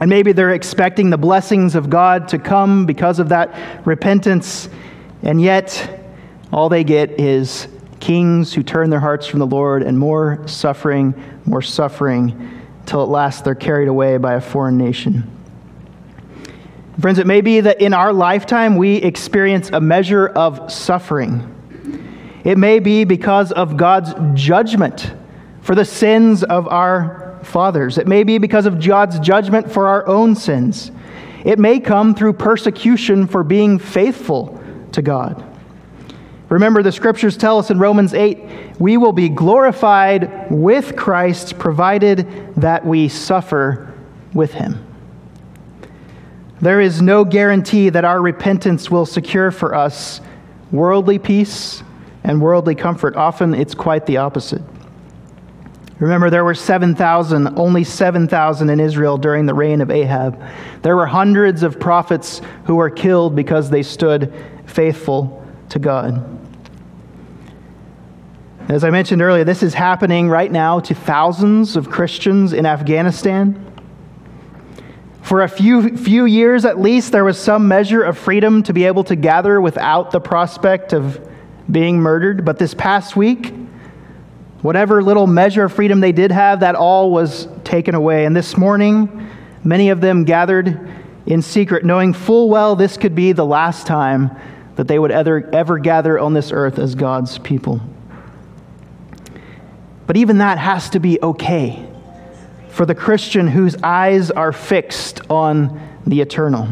And 0.00 0.10
maybe 0.10 0.32
they're 0.32 0.52
expecting 0.52 1.08
the 1.08 1.16
blessings 1.16 1.74
of 1.74 1.88
God 1.88 2.28
to 2.28 2.38
come 2.38 2.84
because 2.84 3.18
of 3.18 3.30
that 3.30 3.86
repentance, 3.86 4.68
and 5.22 5.40
yet 5.40 6.02
all 6.52 6.68
they 6.68 6.84
get 6.84 7.18
is 7.18 7.66
kings 7.98 8.52
who 8.52 8.62
turn 8.62 8.90
their 8.90 9.00
hearts 9.00 9.26
from 9.26 9.38
the 9.38 9.46
Lord 9.46 9.82
and 9.82 9.98
more 9.98 10.46
suffering, 10.46 11.14
more 11.46 11.62
suffering, 11.62 12.62
till 12.84 13.02
at 13.02 13.08
last 13.08 13.42
they're 13.42 13.54
carried 13.54 13.88
away 13.88 14.18
by 14.18 14.34
a 14.34 14.40
foreign 14.40 14.76
nation. 14.76 15.30
Friends, 17.00 17.18
it 17.18 17.26
may 17.26 17.40
be 17.40 17.60
that 17.60 17.80
in 17.80 17.94
our 17.94 18.12
lifetime 18.12 18.76
we 18.76 18.96
experience 18.96 19.70
a 19.72 19.80
measure 19.80 20.28
of 20.28 20.70
suffering. 20.70 21.55
It 22.46 22.58
may 22.58 22.78
be 22.78 23.02
because 23.02 23.50
of 23.50 23.76
God's 23.76 24.14
judgment 24.40 25.12
for 25.62 25.74
the 25.74 25.84
sins 25.84 26.44
of 26.44 26.68
our 26.68 27.40
fathers. 27.42 27.98
It 27.98 28.06
may 28.06 28.22
be 28.22 28.38
because 28.38 28.66
of 28.66 28.80
God's 28.80 29.18
judgment 29.18 29.72
for 29.72 29.88
our 29.88 30.06
own 30.06 30.36
sins. 30.36 30.92
It 31.44 31.58
may 31.58 31.80
come 31.80 32.14
through 32.14 32.34
persecution 32.34 33.26
for 33.26 33.42
being 33.42 33.80
faithful 33.80 34.62
to 34.92 35.02
God. 35.02 35.44
Remember, 36.48 36.84
the 36.84 36.92
scriptures 36.92 37.36
tell 37.36 37.58
us 37.58 37.72
in 37.72 37.80
Romans 37.80 38.14
8 38.14 38.78
we 38.78 38.96
will 38.96 39.12
be 39.12 39.28
glorified 39.28 40.48
with 40.48 40.94
Christ 40.94 41.58
provided 41.58 42.54
that 42.54 42.86
we 42.86 43.08
suffer 43.08 43.92
with 44.32 44.52
him. 44.52 44.86
There 46.60 46.80
is 46.80 47.02
no 47.02 47.24
guarantee 47.24 47.88
that 47.88 48.04
our 48.04 48.22
repentance 48.22 48.88
will 48.88 49.04
secure 49.04 49.50
for 49.50 49.74
us 49.74 50.20
worldly 50.70 51.18
peace 51.18 51.82
and 52.26 52.42
worldly 52.42 52.74
comfort. 52.74 53.16
Often 53.16 53.54
it's 53.54 53.74
quite 53.74 54.04
the 54.04 54.18
opposite. 54.18 54.60
Remember, 55.98 56.28
there 56.28 56.44
were 56.44 56.54
7,000, 56.54 57.58
only 57.58 57.84
7,000 57.84 58.68
in 58.68 58.80
Israel 58.80 59.16
during 59.16 59.46
the 59.46 59.54
reign 59.54 59.80
of 59.80 59.90
Ahab. 59.90 60.42
There 60.82 60.94
were 60.94 61.06
hundreds 61.06 61.62
of 61.62 61.80
prophets 61.80 62.42
who 62.66 62.74
were 62.74 62.90
killed 62.90 63.34
because 63.34 63.70
they 63.70 63.82
stood 63.82 64.34
faithful 64.66 65.42
to 65.70 65.78
God. 65.78 66.32
As 68.68 68.82
I 68.82 68.90
mentioned 68.90 69.22
earlier, 69.22 69.44
this 69.44 69.62
is 69.62 69.72
happening 69.72 70.28
right 70.28 70.50
now 70.50 70.80
to 70.80 70.94
thousands 70.94 71.76
of 71.76 71.88
Christians 71.88 72.52
in 72.52 72.66
Afghanistan. 72.66 73.62
For 75.22 75.42
a 75.42 75.48
few, 75.48 75.96
few 75.96 76.24
years 76.24 76.64
at 76.64 76.80
least, 76.80 77.12
there 77.12 77.24
was 77.24 77.38
some 77.38 77.68
measure 77.68 78.02
of 78.02 78.18
freedom 78.18 78.64
to 78.64 78.72
be 78.72 78.84
able 78.84 79.04
to 79.04 79.16
gather 79.16 79.60
without 79.60 80.10
the 80.10 80.20
prospect 80.20 80.92
of 80.92 81.20
being 81.70 81.98
murdered. 81.98 82.44
But 82.44 82.58
this 82.58 82.74
past 82.74 83.16
week, 83.16 83.52
whatever 84.62 85.02
little 85.02 85.26
measure 85.26 85.64
of 85.64 85.72
freedom 85.72 86.00
they 86.00 86.12
did 86.12 86.30
have, 86.32 86.60
that 86.60 86.74
all 86.74 87.10
was 87.10 87.48
taken 87.64 87.94
away. 87.94 88.24
And 88.24 88.34
this 88.34 88.56
morning, 88.56 89.30
many 89.64 89.90
of 89.90 90.00
them 90.00 90.24
gathered 90.24 90.90
in 91.26 91.42
secret, 91.42 91.84
knowing 91.84 92.12
full 92.12 92.48
well 92.48 92.76
this 92.76 92.96
could 92.96 93.14
be 93.14 93.32
the 93.32 93.46
last 93.46 93.86
time 93.86 94.30
that 94.76 94.88
they 94.88 94.98
would 94.98 95.10
ever, 95.10 95.48
ever 95.52 95.78
gather 95.78 96.18
on 96.18 96.34
this 96.34 96.52
earth 96.52 96.78
as 96.78 96.94
God's 96.94 97.38
people. 97.38 97.80
But 100.06 100.16
even 100.16 100.38
that 100.38 100.58
has 100.58 100.90
to 100.90 101.00
be 101.00 101.20
okay 101.20 101.84
for 102.68 102.86
the 102.86 102.94
Christian 102.94 103.48
whose 103.48 103.74
eyes 103.82 104.30
are 104.30 104.52
fixed 104.52 105.20
on 105.30 105.80
the 106.06 106.20
eternal. 106.20 106.68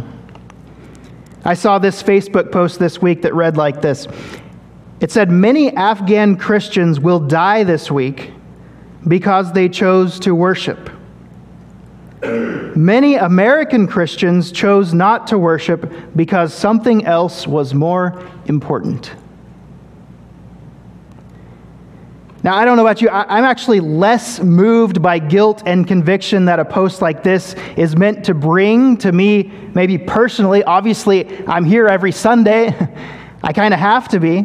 I 1.45 1.55
saw 1.55 1.79
this 1.79 2.03
Facebook 2.03 2.53
post 2.53 2.79
this 2.79 3.03
week 3.03 3.23
that 3.23 3.35
read 3.35 3.57
like 3.57 3.83
this 3.83 4.07
it 5.01 5.11
said, 5.11 5.31
Many 5.31 5.75
Afghan 5.75 6.37
Christians 6.37 7.01
will 7.01 7.21
die 7.21 7.65
this 7.65 7.91
week 7.91 8.33
because 9.07 9.53
they 9.53 9.69
chose 9.69 10.19
to 10.21 10.35
worship. 10.35 10.91
Many 12.23 13.17
American 13.17 13.87
Christians 13.87 14.51
chose 14.51 14.95
not 14.95 15.27
to 15.27 15.39
worship 15.39 15.93
because 16.17 16.55
something 16.55 17.05
else 17.05 17.47
was 17.47 17.75
more 17.75 18.23
important. 18.47 19.13
Now, 22.43 22.57
I 22.57 22.67
don't 22.67 22.77
know 22.77 22.87
about 22.87 23.01
you, 23.01 23.09
I'm 23.09 23.45
actually 23.45 23.81
less 23.81 24.39
moved 24.41 25.01
by 25.01 25.19
guilt 25.19 25.63
and 25.65 25.87
conviction 25.87 26.45
that 26.45 26.59
a 26.59 26.65
post 26.65 27.01
like 27.01 27.23
this 27.23 27.55
is 27.77 27.97
meant 27.97 28.25
to 28.27 28.35
bring 28.35 28.99
to 28.99 29.13
me, 29.13 29.51
maybe 29.75 29.97
personally. 29.97 30.63
Obviously, 30.63 31.47
I'm 31.47 31.65
here 31.65 31.87
every 31.87 32.13
Sunday, 32.13 32.75
I 33.43 33.53
kind 33.55 33.73
of 33.73 33.81
have 33.81 34.09
to 34.09 34.21
be. 34.21 34.45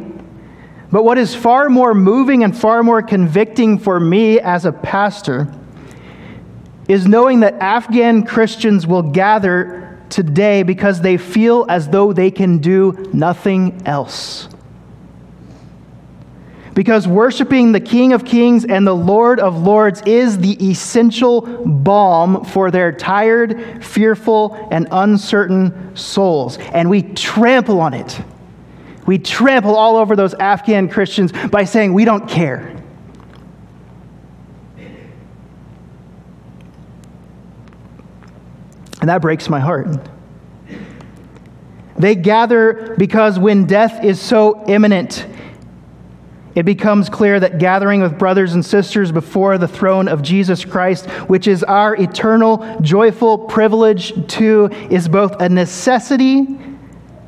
But 0.91 1.03
what 1.03 1.17
is 1.17 1.35
far 1.35 1.69
more 1.69 1.93
moving 1.93 2.43
and 2.43 2.57
far 2.57 2.81
more 2.81 3.01
convicting 3.01 3.77
for 3.77 3.99
me 3.99 4.39
as 4.39 4.65
a 4.65 4.71
pastor 4.71 5.53
is 6.87 7.07
knowing 7.07 7.41
that 7.41 7.53
Afghan 7.55 8.23
Christians 8.23 8.87
will 8.87 9.03
gather 9.03 9.99
today 10.09 10.63
because 10.63 11.01
they 11.01 11.17
feel 11.17 11.67
as 11.69 11.87
though 11.87 12.11
they 12.11 12.31
can 12.31 12.57
do 12.57 13.09
nothing 13.13 13.83
else. 13.85 14.49
Because 16.73 17.07
worshiping 17.07 17.71
the 17.71 17.79
King 17.79 18.13
of 18.13 18.25
Kings 18.25 18.65
and 18.65 18.87
the 18.87 18.95
Lord 18.95 19.39
of 19.39 19.61
Lords 19.61 20.01
is 20.07 20.39
the 20.39 20.69
essential 20.71 21.41
balm 21.41 22.45
for 22.45 22.71
their 22.71 22.91
tired, 22.91 23.83
fearful, 23.83 24.67
and 24.71 24.87
uncertain 24.89 25.95
souls. 25.95 26.57
And 26.57 26.89
we 26.89 27.03
trample 27.03 27.79
on 27.81 27.93
it 27.93 28.19
we 29.09 29.17
trample 29.17 29.75
all 29.75 29.97
over 29.97 30.15
those 30.15 30.35
Afghan 30.35 30.87
Christians 30.87 31.31
by 31.49 31.63
saying 31.63 31.95
we 31.95 32.05
don't 32.05 32.29
care. 32.29 32.75
And 39.01 39.09
that 39.09 39.19
breaks 39.19 39.49
my 39.49 39.59
heart. 39.59 39.87
They 41.97 42.13
gather 42.13 42.93
because 42.99 43.39
when 43.39 43.65
death 43.65 44.03
is 44.05 44.21
so 44.21 44.63
imminent, 44.67 45.25
it 46.53 46.61
becomes 46.61 47.09
clear 47.09 47.39
that 47.39 47.57
gathering 47.57 48.01
with 48.01 48.19
brothers 48.19 48.53
and 48.53 48.63
sisters 48.63 49.11
before 49.11 49.57
the 49.57 49.67
throne 49.67 50.07
of 50.07 50.21
Jesus 50.21 50.63
Christ, 50.63 51.07
which 51.27 51.47
is 51.47 51.63
our 51.63 51.95
eternal, 51.95 52.79
joyful 52.81 53.39
privilege 53.39 54.27
too, 54.27 54.69
is 54.91 55.09
both 55.09 55.41
a 55.41 55.49
necessity 55.49 56.59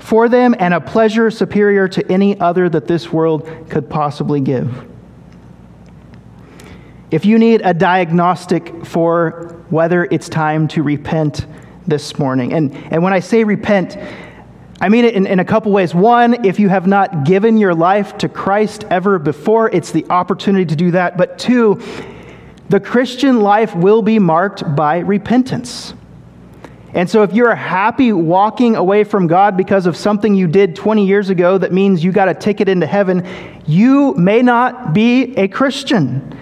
for 0.01 0.27
them 0.27 0.55
and 0.57 0.73
a 0.73 0.81
pleasure 0.81 1.29
superior 1.29 1.87
to 1.87 2.11
any 2.11 2.39
other 2.39 2.67
that 2.67 2.87
this 2.87 3.11
world 3.11 3.47
could 3.69 3.89
possibly 3.89 4.41
give. 4.41 4.85
If 7.11 7.25
you 7.25 7.37
need 7.37 7.61
a 7.63 7.73
diagnostic 7.73 8.85
for 8.85 9.63
whether 9.69 10.05
it's 10.05 10.27
time 10.27 10.67
to 10.69 10.81
repent 10.81 11.45
this 11.85 12.17
morning, 12.17 12.53
and, 12.53 12.75
and 12.91 13.03
when 13.03 13.13
I 13.13 13.19
say 13.19 13.43
repent, 13.43 13.97
I 14.79 14.89
mean 14.89 15.05
it 15.05 15.13
in, 15.13 15.27
in 15.27 15.39
a 15.39 15.45
couple 15.45 15.71
ways. 15.71 15.93
One, 15.93 16.45
if 16.45 16.59
you 16.59 16.69
have 16.69 16.87
not 16.87 17.23
given 17.23 17.57
your 17.57 17.75
life 17.75 18.17
to 18.19 18.29
Christ 18.29 18.85
ever 18.89 19.19
before, 19.19 19.69
it's 19.69 19.91
the 19.91 20.05
opportunity 20.09 20.65
to 20.65 20.75
do 20.75 20.91
that. 20.91 21.17
But 21.17 21.37
two, 21.37 21.79
the 22.69 22.79
Christian 22.79 23.41
life 23.41 23.75
will 23.75 24.01
be 24.01 24.17
marked 24.17 24.75
by 24.75 24.99
repentance. 24.99 25.93
And 26.93 27.09
so, 27.09 27.23
if 27.23 27.33
you're 27.33 27.55
happy 27.55 28.11
walking 28.11 28.75
away 28.75 29.05
from 29.05 29.27
God 29.27 29.55
because 29.55 29.85
of 29.85 29.95
something 29.95 30.35
you 30.35 30.47
did 30.47 30.75
20 30.75 31.05
years 31.05 31.29
ago 31.29 31.57
that 31.57 31.71
means 31.71 32.03
you 32.03 32.11
got 32.11 32.27
a 32.27 32.33
ticket 32.33 32.67
into 32.67 32.85
heaven, 32.85 33.25
you 33.65 34.13
may 34.15 34.41
not 34.41 34.93
be 34.93 35.35
a 35.37 35.47
Christian. 35.47 36.37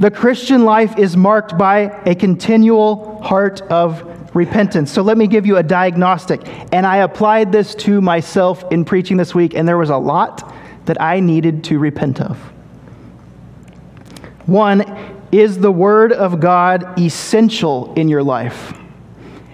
The 0.00 0.10
Christian 0.10 0.64
life 0.64 0.98
is 0.98 1.16
marked 1.16 1.56
by 1.56 1.98
a 2.04 2.14
continual 2.14 3.22
heart 3.22 3.62
of 3.62 4.36
repentance. 4.36 4.92
So, 4.92 5.00
let 5.00 5.16
me 5.16 5.26
give 5.26 5.46
you 5.46 5.56
a 5.56 5.62
diagnostic. 5.62 6.42
And 6.70 6.86
I 6.86 6.98
applied 6.98 7.50
this 7.50 7.74
to 7.76 8.02
myself 8.02 8.70
in 8.70 8.84
preaching 8.84 9.16
this 9.16 9.34
week, 9.34 9.54
and 9.54 9.66
there 9.66 9.78
was 9.78 9.90
a 9.90 9.96
lot 9.96 10.54
that 10.84 11.00
I 11.00 11.20
needed 11.20 11.64
to 11.64 11.78
repent 11.78 12.20
of. 12.20 12.36
One, 14.44 15.17
is 15.32 15.58
the 15.58 15.72
Word 15.72 16.12
of 16.12 16.40
God 16.40 16.98
essential 16.98 17.92
in 17.94 18.08
your 18.08 18.22
life? 18.22 18.74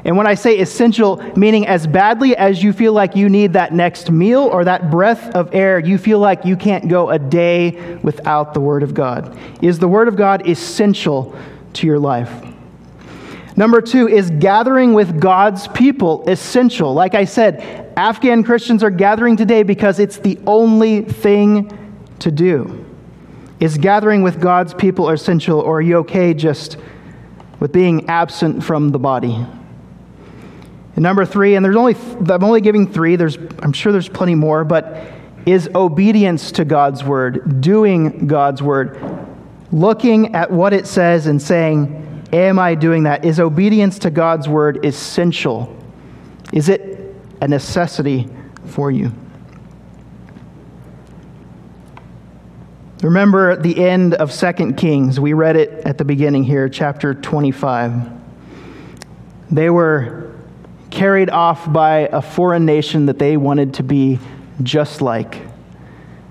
And 0.05 0.19
when 0.19 0.27
I 0.27 0.35
say 0.35 0.59
essential, 0.59 1.17
meaning 1.35 1.67
as 1.67 1.87
badly 1.87 2.37
as 2.37 2.63
you 2.63 2.75
feel 2.75 2.93
like 2.93 3.17
you 3.17 3.31
need 3.31 3.55
that 3.55 3.73
next 3.73 4.11
meal 4.11 4.43
or 4.43 4.65
that 4.65 4.91
breath 4.91 5.35
of 5.35 5.55
air, 5.55 5.79
you 5.79 5.97
feel 5.97 6.19
like 6.19 6.45
you 6.45 6.57
can't 6.57 6.89
go 6.89 7.09
a 7.09 7.19
day 7.19 7.97
without 8.03 8.53
the 8.53 8.61
Word 8.61 8.83
of 8.83 8.93
God. 8.93 9.39
Is 9.63 9.79
the 9.79 9.89
Word 9.89 10.09
of 10.09 10.17
God 10.17 10.47
essential 10.47 11.35
to 11.75 11.87
your 11.87 11.99
life? 11.99 12.45
Number 13.57 13.81
two, 13.81 14.09
is 14.09 14.31
gathering 14.31 14.93
with 14.95 15.21
God's 15.21 15.69
people 15.69 16.29
essential? 16.29 16.93
Like 16.93 17.15
I 17.15 17.25
said, 17.25 17.93
Afghan 17.97 18.43
Christians 18.43 18.83
are 18.83 18.91
gathering 18.91 19.37
today 19.37 19.63
because 19.63 20.01
it's 20.01 20.19
the 20.19 20.39
only 20.47 21.03
thing 21.03 21.71
to 22.19 22.31
do. 22.31 22.84
Is 23.65 23.79
gathering 23.79 24.23
with 24.23 24.43
God's 24.43 24.75
people 24.75 25.09
essential, 25.09 25.59
or 25.59 25.79
are 25.79 25.81
you 25.81 25.97
okay 26.01 26.35
just 26.35 26.77
with 27.61 27.73
being 27.73 28.11
absent 28.11 28.63
from 28.63 28.91
the 28.91 28.99
body? 28.99 29.33
And 29.33 31.03
number 31.03 31.25
three, 31.25 31.55
and 31.55 31.65
there's 31.65 31.75
only 31.75 31.95
I'm 32.31 32.45
only 32.45 32.61
giving 32.61 32.93
three. 32.93 33.17
There's 33.17 33.39
I'm 33.63 33.73
sure 33.73 33.91
there's 33.91 34.11
plenty 34.11 34.35
more, 34.35 34.65
but 34.65 35.07
is 35.47 35.71
obedience 35.75 36.53
to 36.53 36.67
God's 36.67 37.05
word, 37.05 37.63
doing 37.63 38.27
God's 38.27 38.63
word, 38.63 39.01
looking 39.73 40.35
at 40.35 40.51
what 40.51 40.75
it 40.75 40.87
says 40.87 41.27
and 41.27 41.41
saying, 41.41 42.27
Am 42.35 42.59
I 42.59 42.75
doing 42.75 43.05
that? 43.05 43.25
Is 43.25 43.41
obedience 43.41 43.99
to 44.01 44.11
God's 44.11 44.47
word 44.47 44.85
essential? 44.85 45.75
Is 46.53 46.69
it 46.69 47.17
a 47.41 47.49
necessity 47.49 48.29
for 48.67 48.91
you? 48.91 49.11
Remember 53.05 53.55
the 53.55 53.85
end 53.85 54.15
of 54.15 54.33
2 54.33 54.73
Kings. 54.73 55.21
We 55.21 55.35
read 55.35 55.57
it 55.57 55.85
at 55.85 55.99
the 55.99 56.07
beginning 56.07 56.43
here, 56.43 56.71
chapter 56.71 57.13
25. 57.13 58.11
They 59.51 59.69
were 59.69 60.33
carried 60.89 61.29
off 61.29 61.71
by 61.71 62.09
a 62.11 62.23
foreign 62.23 62.65
nation 62.65 63.05
that 63.05 63.19
they 63.19 63.37
wanted 63.37 63.75
to 63.75 63.83
be 63.83 64.21
just 64.63 65.03
like. 65.03 65.43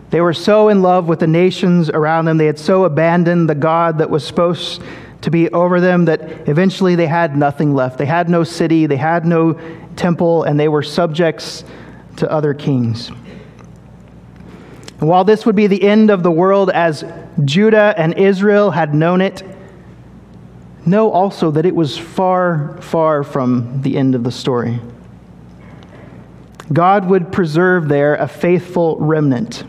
They 0.09 0.19
were 0.19 0.33
so 0.33 0.69
in 0.69 0.81
love 0.81 1.07
with 1.07 1.19
the 1.19 1.27
nations 1.27 1.91
around 1.91 2.25
them, 2.25 2.39
they 2.39 2.47
had 2.47 2.57
so 2.57 2.85
abandoned 2.85 3.47
the 3.47 3.55
God 3.55 3.99
that 3.99 4.09
was 4.09 4.25
supposed 4.25 4.81
to 5.21 5.29
be 5.29 5.49
over 5.49 5.79
them 5.79 6.05
that 6.05 6.49
eventually 6.49 6.95
they 6.95 7.05
had 7.05 7.37
nothing 7.37 7.75
left. 7.75 7.99
They 7.99 8.07
had 8.07 8.29
no 8.29 8.43
city, 8.43 8.87
they 8.87 8.97
had 8.97 9.27
no 9.27 9.59
temple, 9.95 10.41
and 10.41 10.59
they 10.59 10.69
were 10.69 10.81
subjects 10.81 11.63
to 12.15 12.31
other 12.31 12.55
kings. 12.55 13.11
And 15.03 15.09
while 15.09 15.25
this 15.25 15.45
would 15.45 15.57
be 15.57 15.67
the 15.67 15.83
end 15.83 16.09
of 16.11 16.23
the 16.23 16.31
world 16.31 16.69
as 16.69 17.03
Judah 17.43 17.93
and 17.97 18.17
Israel 18.17 18.71
had 18.71 18.95
known 18.95 19.19
it, 19.19 19.43
know 20.85 21.11
also 21.11 21.51
that 21.51 21.65
it 21.65 21.75
was 21.75 21.97
far, 21.97 22.81
far 22.81 23.25
from 23.25 23.81
the 23.81 23.97
end 23.97 24.15
of 24.15 24.23
the 24.23 24.31
story. 24.31 24.79
God 26.71 27.09
would 27.09 27.33
preserve 27.33 27.89
there 27.89 28.15
a 28.15 28.29
faithful 28.29 28.95
remnant. 28.97 29.65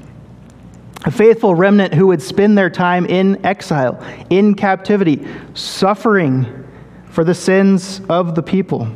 A 1.04 1.10
faithful 1.10 1.56
remnant 1.56 1.94
who 1.94 2.06
would 2.06 2.22
spend 2.22 2.56
their 2.56 2.70
time 2.70 3.04
in 3.04 3.44
exile, 3.44 4.00
in 4.30 4.54
captivity, 4.54 5.26
suffering 5.54 6.64
for 7.06 7.24
the 7.24 7.34
sins 7.34 8.00
of 8.08 8.36
the 8.36 8.42
people. 8.44 8.86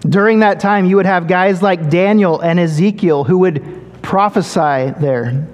During 0.00 0.40
that 0.40 0.58
time, 0.58 0.86
you 0.86 0.96
would 0.96 1.06
have 1.06 1.28
guys 1.28 1.62
like 1.62 1.88
Daniel 1.88 2.40
and 2.40 2.58
Ezekiel 2.58 3.22
who 3.22 3.38
would 3.38 3.83
prophesy 4.14 4.94
there. 5.00 5.44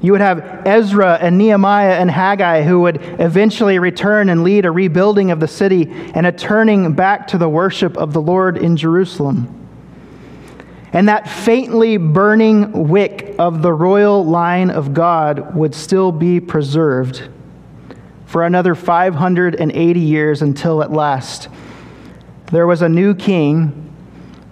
You 0.00 0.12
would 0.12 0.20
have 0.20 0.62
Ezra 0.64 1.18
and 1.20 1.36
Nehemiah 1.36 1.94
and 1.94 2.08
Haggai 2.08 2.62
who 2.62 2.78
would 2.82 2.98
eventually 3.18 3.80
return 3.80 4.28
and 4.28 4.44
lead 4.44 4.66
a 4.66 4.70
rebuilding 4.70 5.32
of 5.32 5.40
the 5.40 5.48
city 5.48 5.90
and 6.14 6.24
a 6.24 6.30
turning 6.30 6.92
back 6.92 7.26
to 7.26 7.38
the 7.38 7.48
worship 7.48 7.96
of 7.96 8.12
the 8.12 8.20
Lord 8.20 8.56
in 8.56 8.76
Jerusalem. 8.76 9.52
And 10.92 11.08
that 11.08 11.28
faintly 11.28 11.96
burning 11.96 12.88
wick 12.88 13.34
of 13.36 13.62
the 13.62 13.72
royal 13.72 14.24
line 14.24 14.70
of 14.70 14.94
God 14.94 15.56
would 15.56 15.74
still 15.74 16.12
be 16.12 16.38
preserved 16.38 17.28
for 18.26 18.44
another 18.44 18.76
580 18.76 19.98
years 19.98 20.40
until 20.40 20.84
at 20.84 20.92
last 20.92 21.48
there 22.52 22.68
was 22.68 22.80
a 22.80 22.88
new 22.88 23.12
king 23.12 23.92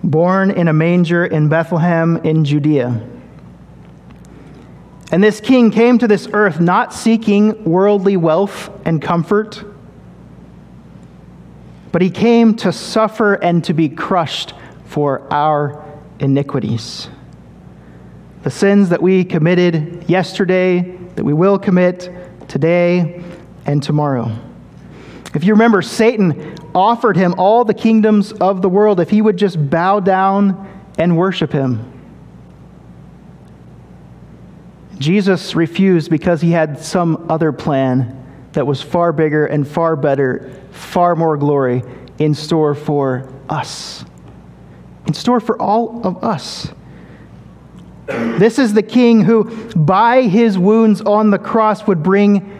born 0.02 0.50
in 0.50 0.66
a 0.66 0.72
manger 0.72 1.24
in 1.24 1.48
Bethlehem 1.48 2.16
in 2.24 2.44
Judea. 2.44 3.12
And 5.12 5.22
this 5.22 5.40
king 5.40 5.70
came 5.70 5.98
to 5.98 6.08
this 6.08 6.28
earth 6.32 6.60
not 6.60 6.92
seeking 6.92 7.64
worldly 7.64 8.16
wealth 8.16 8.70
and 8.84 9.00
comfort, 9.00 9.64
but 11.92 12.02
he 12.02 12.10
came 12.10 12.56
to 12.56 12.72
suffer 12.72 13.34
and 13.34 13.64
to 13.64 13.72
be 13.72 13.88
crushed 13.88 14.52
for 14.84 15.32
our 15.32 15.84
iniquities. 16.18 17.08
The 18.42 18.50
sins 18.50 18.88
that 18.88 19.00
we 19.00 19.24
committed 19.24 20.08
yesterday, 20.08 20.98
that 21.14 21.24
we 21.24 21.32
will 21.32 21.58
commit 21.58 22.10
today 22.48 23.22
and 23.64 23.82
tomorrow. 23.82 24.30
If 25.34 25.44
you 25.44 25.52
remember, 25.52 25.82
Satan 25.82 26.56
offered 26.74 27.16
him 27.16 27.34
all 27.38 27.64
the 27.64 27.74
kingdoms 27.74 28.32
of 28.32 28.62
the 28.62 28.68
world 28.68 29.00
if 29.00 29.10
he 29.10 29.22
would 29.22 29.36
just 29.36 29.70
bow 29.70 30.00
down 30.00 30.68
and 30.98 31.16
worship 31.16 31.52
him. 31.52 31.95
Jesus 34.98 35.54
refused 35.54 36.10
because 36.10 36.40
he 36.40 36.50
had 36.50 36.78
some 36.78 37.26
other 37.28 37.52
plan 37.52 38.24
that 38.52 38.66
was 38.66 38.82
far 38.82 39.12
bigger 39.12 39.46
and 39.46 39.66
far 39.66 39.96
better, 39.96 40.50
far 40.70 41.14
more 41.14 41.36
glory 41.36 41.82
in 42.18 42.34
store 42.34 42.74
for 42.74 43.30
us 43.48 44.04
in 45.06 45.14
store 45.14 45.40
for 45.40 45.60
all 45.60 46.06
of 46.06 46.22
us. 46.22 46.68
This 48.06 48.58
is 48.58 48.72
the 48.72 48.82
king 48.82 49.22
who, 49.22 49.44
by 49.74 50.22
his 50.22 50.58
wounds 50.58 51.00
on 51.00 51.30
the 51.30 51.38
cross, 51.38 51.86
would 51.86 52.02
bring 52.02 52.52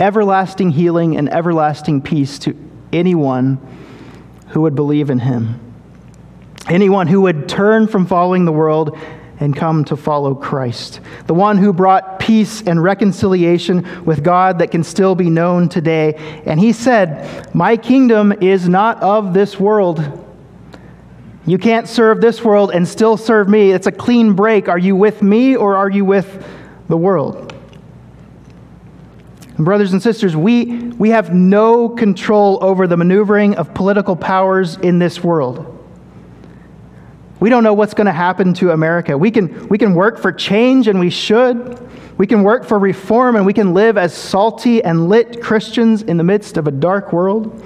everlasting 0.00 0.70
healing 0.70 1.16
and 1.16 1.32
everlasting 1.32 2.02
peace 2.02 2.38
to 2.40 2.56
anyone 2.92 3.58
who 4.48 4.62
would 4.62 4.74
believe 4.74 5.10
in 5.10 5.20
him. 5.20 5.60
Anyone 6.68 7.06
who 7.06 7.20
would 7.22 7.48
turn 7.48 7.86
from 7.86 8.06
following 8.06 8.44
the 8.44 8.52
world 8.52 8.98
and 9.40 9.54
come 9.54 9.84
to 9.84 9.96
follow 9.96 10.34
Christ. 10.34 11.00
The 11.26 11.34
one 11.34 11.58
who 11.58 11.72
brought 11.72 12.18
peace 12.18 12.62
and 12.62 12.82
reconciliation 12.82 14.04
with 14.04 14.22
God 14.22 14.58
that 14.58 14.70
can 14.70 14.84
still 14.84 15.14
be 15.14 15.30
known 15.30 15.68
today. 15.68 16.14
And 16.46 16.60
he 16.60 16.72
said, 16.72 17.54
My 17.54 17.76
kingdom 17.76 18.32
is 18.32 18.68
not 18.68 19.02
of 19.02 19.34
this 19.34 19.58
world. 19.58 20.20
You 21.46 21.58
can't 21.58 21.88
serve 21.88 22.20
this 22.20 22.42
world 22.42 22.70
and 22.72 22.88
still 22.88 23.16
serve 23.16 23.48
me. 23.48 23.72
It's 23.72 23.86
a 23.86 23.92
clean 23.92 24.34
break. 24.34 24.68
Are 24.68 24.78
you 24.78 24.96
with 24.96 25.22
me 25.22 25.56
or 25.56 25.76
are 25.76 25.90
you 25.90 26.04
with 26.04 26.46
the 26.88 26.96
world? 26.96 27.52
And 29.56 29.64
brothers 29.64 29.92
and 29.92 30.02
sisters, 30.02 30.34
we, 30.34 30.88
we 30.92 31.10
have 31.10 31.32
no 31.32 31.88
control 31.88 32.58
over 32.62 32.86
the 32.86 32.96
maneuvering 32.96 33.54
of 33.56 33.72
political 33.74 34.16
powers 34.16 34.76
in 34.78 34.98
this 34.98 35.22
world. 35.22 35.73
We 37.44 37.50
don't 37.50 37.62
know 37.62 37.74
what's 37.74 37.92
going 37.92 38.06
to 38.06 38.12
happen 38.12 38.54
to 38.54 38.70
America. 38.70 39.18
We 39.18 39.30
can, 39.30 39.68
we 39.68 39.76
can 39.76 39.94
work 39.94 40.18
for 40.18 40.32
change, 40.32 40.88
and 40.88 40.98
we 40.98 41.10
should. 41.10 41.78
We 42.16 42.26
can 42.26 42.42
work 42.42 42.64
for 42.64 42.78
reform, 42.78 43.36
and 43.36 43.44
we 43.44 43.52
can 43.52 43.74
live 43.74 43.98
as 43.98 44.14
salty 44.14 44.82
and 44.82 45.10
lit 45.10 45.42
Christians 45.42 46.00
in 46.00 46.16
the 46.16 46.24
midst 46.24 46.56
of 46.56 46.66
a 46.66 46.70
dark 46.70 47.12
world. 47.12 47.62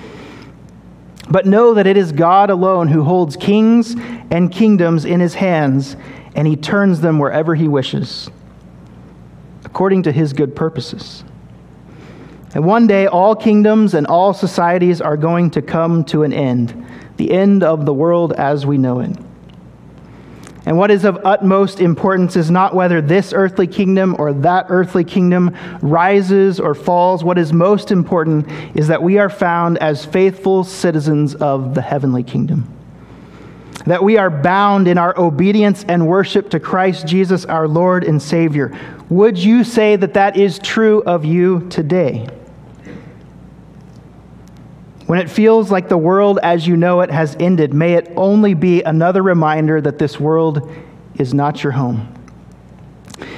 But 1.31 1.47
know 1.47 1.75
that 1.75 1.87
it 1.87 1.97
is 1.97 2.11
God 2.11 2.51
alone 2.51 2.89
who 2.89 3.05
holds 3.05 3.37
kings 3.37 3.95
and 4.33 4.51
kingdoms 4.51 5.05
in 5.05 5.21
his 5.21 5.35
hands, 5.35 5.95
and 6.35 6.49
he 6.49 6.57
turns 6.57 7.01
them 7.01 7.21
wherever 7.21 7.55
he 7.55 7.69
wishes, 7.69 8.29
according 9.65 10.03
to 10.03 10.11
his 10.11 10.33
good 10.33 10.57
purposes. 10.57 11.23
And 12.53 12.65
one 12.65 12.89
day, 12.89 13.07
all 13.07 13.37
kingdoms 13.37 13.95
and 13.95 14.09
all 14.09 14.35
societies 14.35 15.01
are 15.01 15.17
going 15.17 15.53
to 15.53 15.63
come 15.63 16.03
to 16.07 16.25
an 16.25 16.33
end, 16.33 16.85
the 17.17 17.31
end 17.31 17.63
of 17.63 17.87
the 17.87 17.95
world 17.95 18.33
as 18.33 18.67
we 18.67 18.77
know 18.77 18.99
it. 18.99 19.17
And 20.69 20.77
what 20.77 20.91
is 20.91 21.07
of 21.07 21.25
utmost 21.25 21.81
importance 21.81 22.37
is 22.37 22.51
not 22.51 22.75
whether 22.75 23.01
this 23.01 23.33
earthly 23.33 23.67
kingdom 23.67 24.15
or 24.19 24.35
that 24.35 24.67
earthly 24.69 25.03
kingdom 25.03 25.57
rises 25.81 26.61
or 26.61 26.75
falls. 26.75 27.25
What 27.25 27.39
is 27.39 27.55
most 27.55 27.91
important 27.91 28.47
is 28.77 28.89
that 28.89 29.03
we 29.03 29.17
are 29.17 29.31
found 29.31 29.79
as 29.79 30.05
faithful 30.05 30.65
citizens 30.65 31.35
of 31.35 31.75
the 31.75 31.81
heavenly 31.81 32.23
kingdom. 32.23 32.71
That 33.87 34.05
we 34.05 34.19
are 34.19 34.29
bound 34.29 34.89
in 34.89 34.99
our 34.99 35.19
obedience 35.19 35.87
and 35.89 36.07
worship 36.07 36.51
to 36.51 36.61
Christ 36.61 37.07
Jesus, 37.07 37.47
our 37.47 37.67
Lord 37.67 38.05
and 38.05 38.21
Savior. 38.21 38.79
Would 39.09 39.39
you 39.39 39.65
say 39.65 39.97
that 39.97 40.13
that 40.13 40.37
is 40.37 40.59
true 40.59 41.03
of 41.05 41.25
you 41.25 41.67
today? 41.71 42.29
When 45.09 45.19
it 45.19 45.31
feels 45.31 45.71
like 45.71 45.89
the 45.89 45.97
world 45.97 46.39
as 46.43 46.67
you 46.67 46.77
know 46.77 47.01
it 47.01 47.11
has 47.11 47.35
ended, 47.41 47.73
may 47.73 47.95
it 47.95 48.13
only 48.15 48.53
be 48.53 48.83
another 48.83 49.23
reminder 49.23 49.81
that 49.81 49.99
this 49.99 50.21
world 50.21 50.71
is 51.15 51.33
not 51.33 51.63
your 51.63 51.73
home. 51.73 52.15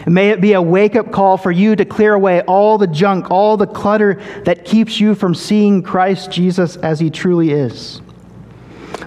And 0.05 0.13
may 0.13 0.31
it 0.31 0.41
be 0.41 0.55
a 0.55 0.61
wake 0.61 0.97
up 0.97 1.13
call 1.13 1.37
for 1.37 1.53
you 1.53 1.77
to 1.77 1.85
clear 1.85 2.15
away 2.15 2.41
all 2.41 2.77
the 2.77 2.89
junk, 2.89 3.31
all 3.31 3.57
the 3.57 3.69
clutter 3.69 4.21
that 4.47 4.65
keeps 4.65 4.99
you 4.99 5.15
from 5.15 5.33
seeing 5.33 5.81
Christ 5.81 6.33
Jesus 6.33 6.75
as 6.75 6.99
he 6.99 7.09
truly 7.09 7.53
is. 7.53 8.03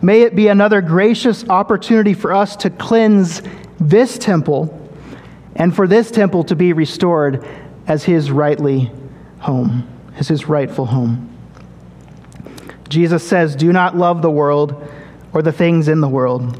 May 0.01 0.22
it 0.22 0.34
be 0.34 0.47
another 0.47 0.80
gracious 0.80 1.45
opportunity 1.49 2.14
for 2.14 2.32
us 2.32 2.55
to 2.55 2.70
cleanse 2.70 3.41
this 3.82 4.18
temple 4.18 4.89
and 5.57 5.76
for 5.76 5.86
this 5.86 6.11
temple 6.11 6.45
to 6.45 6.55
be 6.55 6.72
restored 6.72 7.45
as 7.88 8.05
his 8.05 8.32
rightly 8.32 8.89
home, 9.39 9.86
as 10.16 10.30
his 10.30 10.47
rightful 10.47 10.86
home. 10.86 11.32
Jesus 12.94 13.28
says, 13.28 13.56
Do 13.56 13.74
not 13.74 13.98
love 13.98 14.22
the 14.22 14.30
world 14.30 14.88
or 15.34 15.41
the 15.41 15.52
things 15.52 15.88
in 15.88 16.00
the 16.00 16.08
world. 16.08 16.58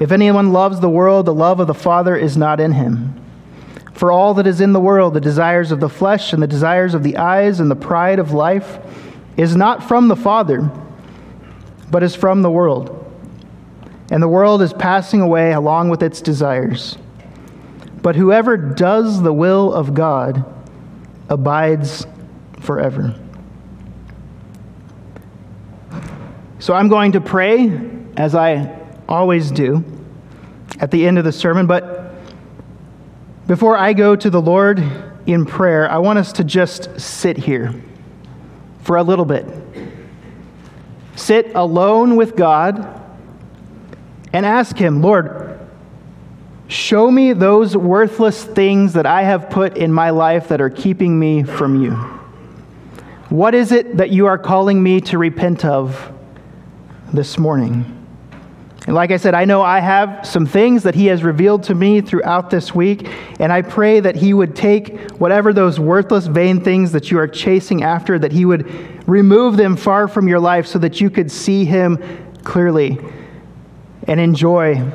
If 0.00 0.10
anyone 0.10 0.52
loves 0.52 0.80
the 0.80 0.90
world, 0.90 1.26
the 1.26 1.32
love 1.32 1.60
of 1.60 1.68
the 1.68 1.74
Father 1.74 2.16
is 2.16 2.36
not 2.36 2.58
in 2.58 2.72
him. 2.72 3.14
For 3.92 4.10
all 4.10 4.34
that 4.34 4.46
is 4.46 4.60
in 4.60 4.72
the 4.72 4.80
world, 4.80 5.14
the 5.14 5.20
desires 5.20 5.70
of 5.70 5.78
the 5.78 5.88
flesh 5.88 6.32
and 6.32 6.42
the 6.42 6.48
desires 6.48 6.94
of 6.94 7.04
the 7.04 7.16
eyes 7.16 7.60
and 7.60 7.70
the 7.70 7.76
pride 7.76 8.18
of 8.18 8.32
life, 8.32 8.78
is 9.36 9.54
not 9.54 9.84
from 9.84 10.08
the 10.08 10.16
Father, 10.16 10.68
but 11.90 12.02
is 12.02 12.16
from 12.16 12.42
the 12.42 12.50
world. 12.50 12.92
And 14.10 14.22
the 14.22 14.28
world 14.28 14.62
is 14.62 14.72
passing 14.72 15.20
away 15.20 15.52
along 15.52 15.88
with 15.90 16.02
its 16.02 16.20
desires. 16.20 16.98
but 18.02 18.14
whoever 18.16 18.56
does 18.56 19.22
the 19.22 19.32
will 19.32 19.72
of 19.72 19.92
God 19.92 20.44
abides 21.28 22.06
forever. 22.60 23.14
So 26.58 26.72
I'm 26.72 26.88
going 26.88 27.12
to 27.12 27.20
pray, 27.20 27.70
as 28.16 28.34
I 28.34 28.80
always 29.06 29.50
do, 29.50 29.84
at 30.80 30.90
the 30.90 31.06
end 31.06 31.18
of 31.18 31.24
the 31.24 31.32
sermon, 31.32 31.66
but 31.66 32.14
before 33.46 33.76
I 33.76 33.92
go 33.92 34.16
to 34.16 34.30
the 34.30 34.40
Lord 34.40 34.82
in 35.26 35.44
prayer, 35.44 35.90
I 35.90 35.98
want 35.98 36.18
us 36.18 36.32
to 36.32 36.44
just 36.44 36.98
sit 36.98 37.36
here 37.36 37.74
for 38.80 38.96
a 38.96 39.02
little 39.02 39.26
bit. 39.26 39.46
Sit 41.14 41.54
alone 41.54 42.16
with 42.16 42.36
God 42.36 43.02
and 44.32 44.46
ask 44.46 44.76
Him, 44.76 45.02
Lord, 45.02 45.60
show 46.68 47.10
me 47.10 47.34
those 47.34 47.76
worthless 47.76 48.44
things 48.44 48.94
that 48.94 49.04
I 49.04 49.22
have 49.22 49.50
put 49.50 49.76
in 49.76 49.92
my 49.92 50.10
life 50.10 50.48
that 50.48 50.62
are 50.62 50.70
keeping 50.70 51.18
me 51.18 51.42
from 51.42 51.82
you. 51.82 51.92
What 53.28 53.54
is 53.54 53.72
it 53.72 53.98
that 53.98 54.10
you 54.10 54.26
are 54.26 54.38
calling 54.38 54.82
me 54.82 55.02
to 55.02 55.18
repent 55.18 55.64
of 55.64 56.15
this 57.12 57.38
morning? 57.38 57.92
And 58.86 58.94
like 58.94 59.10
I 59.10 59.16
said, 59.16 59.34
I 59.34 59.44
know 59.44 59.62
I 59.62 59.80
have 59.80 60.24
some 60.24 60.46
things 60.46 60.84
that 60.84 60.94
He 60.94 61.06
has 61.06 61.24
revealed 61.24 61.64
to 61.64 61.74
me 61.74 62.00
throughout 62.00 62.50
this 62.50 62.72
week, 62.72 63.08
and 63.40 63.52
I 63.52 63.62
pray 63.62 63.98
that 63.98 64.14
He 64.14 64.32
would 64.32 64.54
take 64.54 65.10
whatever 65.12 65.52
those 65.52 65.80
worthless, 65.80 66.26
vain 66.26 66.60
things 66.60 66.92
that 66.92 67.10
you 67.10 67.18
are 67.18 67.26
chasing 67.26 67.82
after, 67.82 68.16
that 68.18 68.30
He 68.30 68.44
would 68.44 69.08
remove 69.08 69.56
them 69.56 69.76
far 69.76 70.06
from 70.06 70.28
your 70.28 70.38
life 70.38 70.66
so 70.66 70.78
that 70.78 71.00
you 71.00 71.10
could 71.10 71.32
see 71.32 71.64
Him 71.64 71.98
clearly 72.44 72.98
and 74.06 74.20
enjoy 74.20 74.88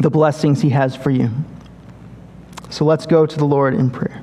the 0.00 0.10
blessings 0.10 0.60
He 0.60 0.68
has 0.70 0.94
for 0.94 1.10
you. 1.10 1.30
So 2.68 2.84
let's 2.84 3.06
go 3.06 3.24
to 3.24 3.36
the 3.36 3.46
Lord 3.46 3.74
in 3.74 3.90
prayer. 3.90 4.22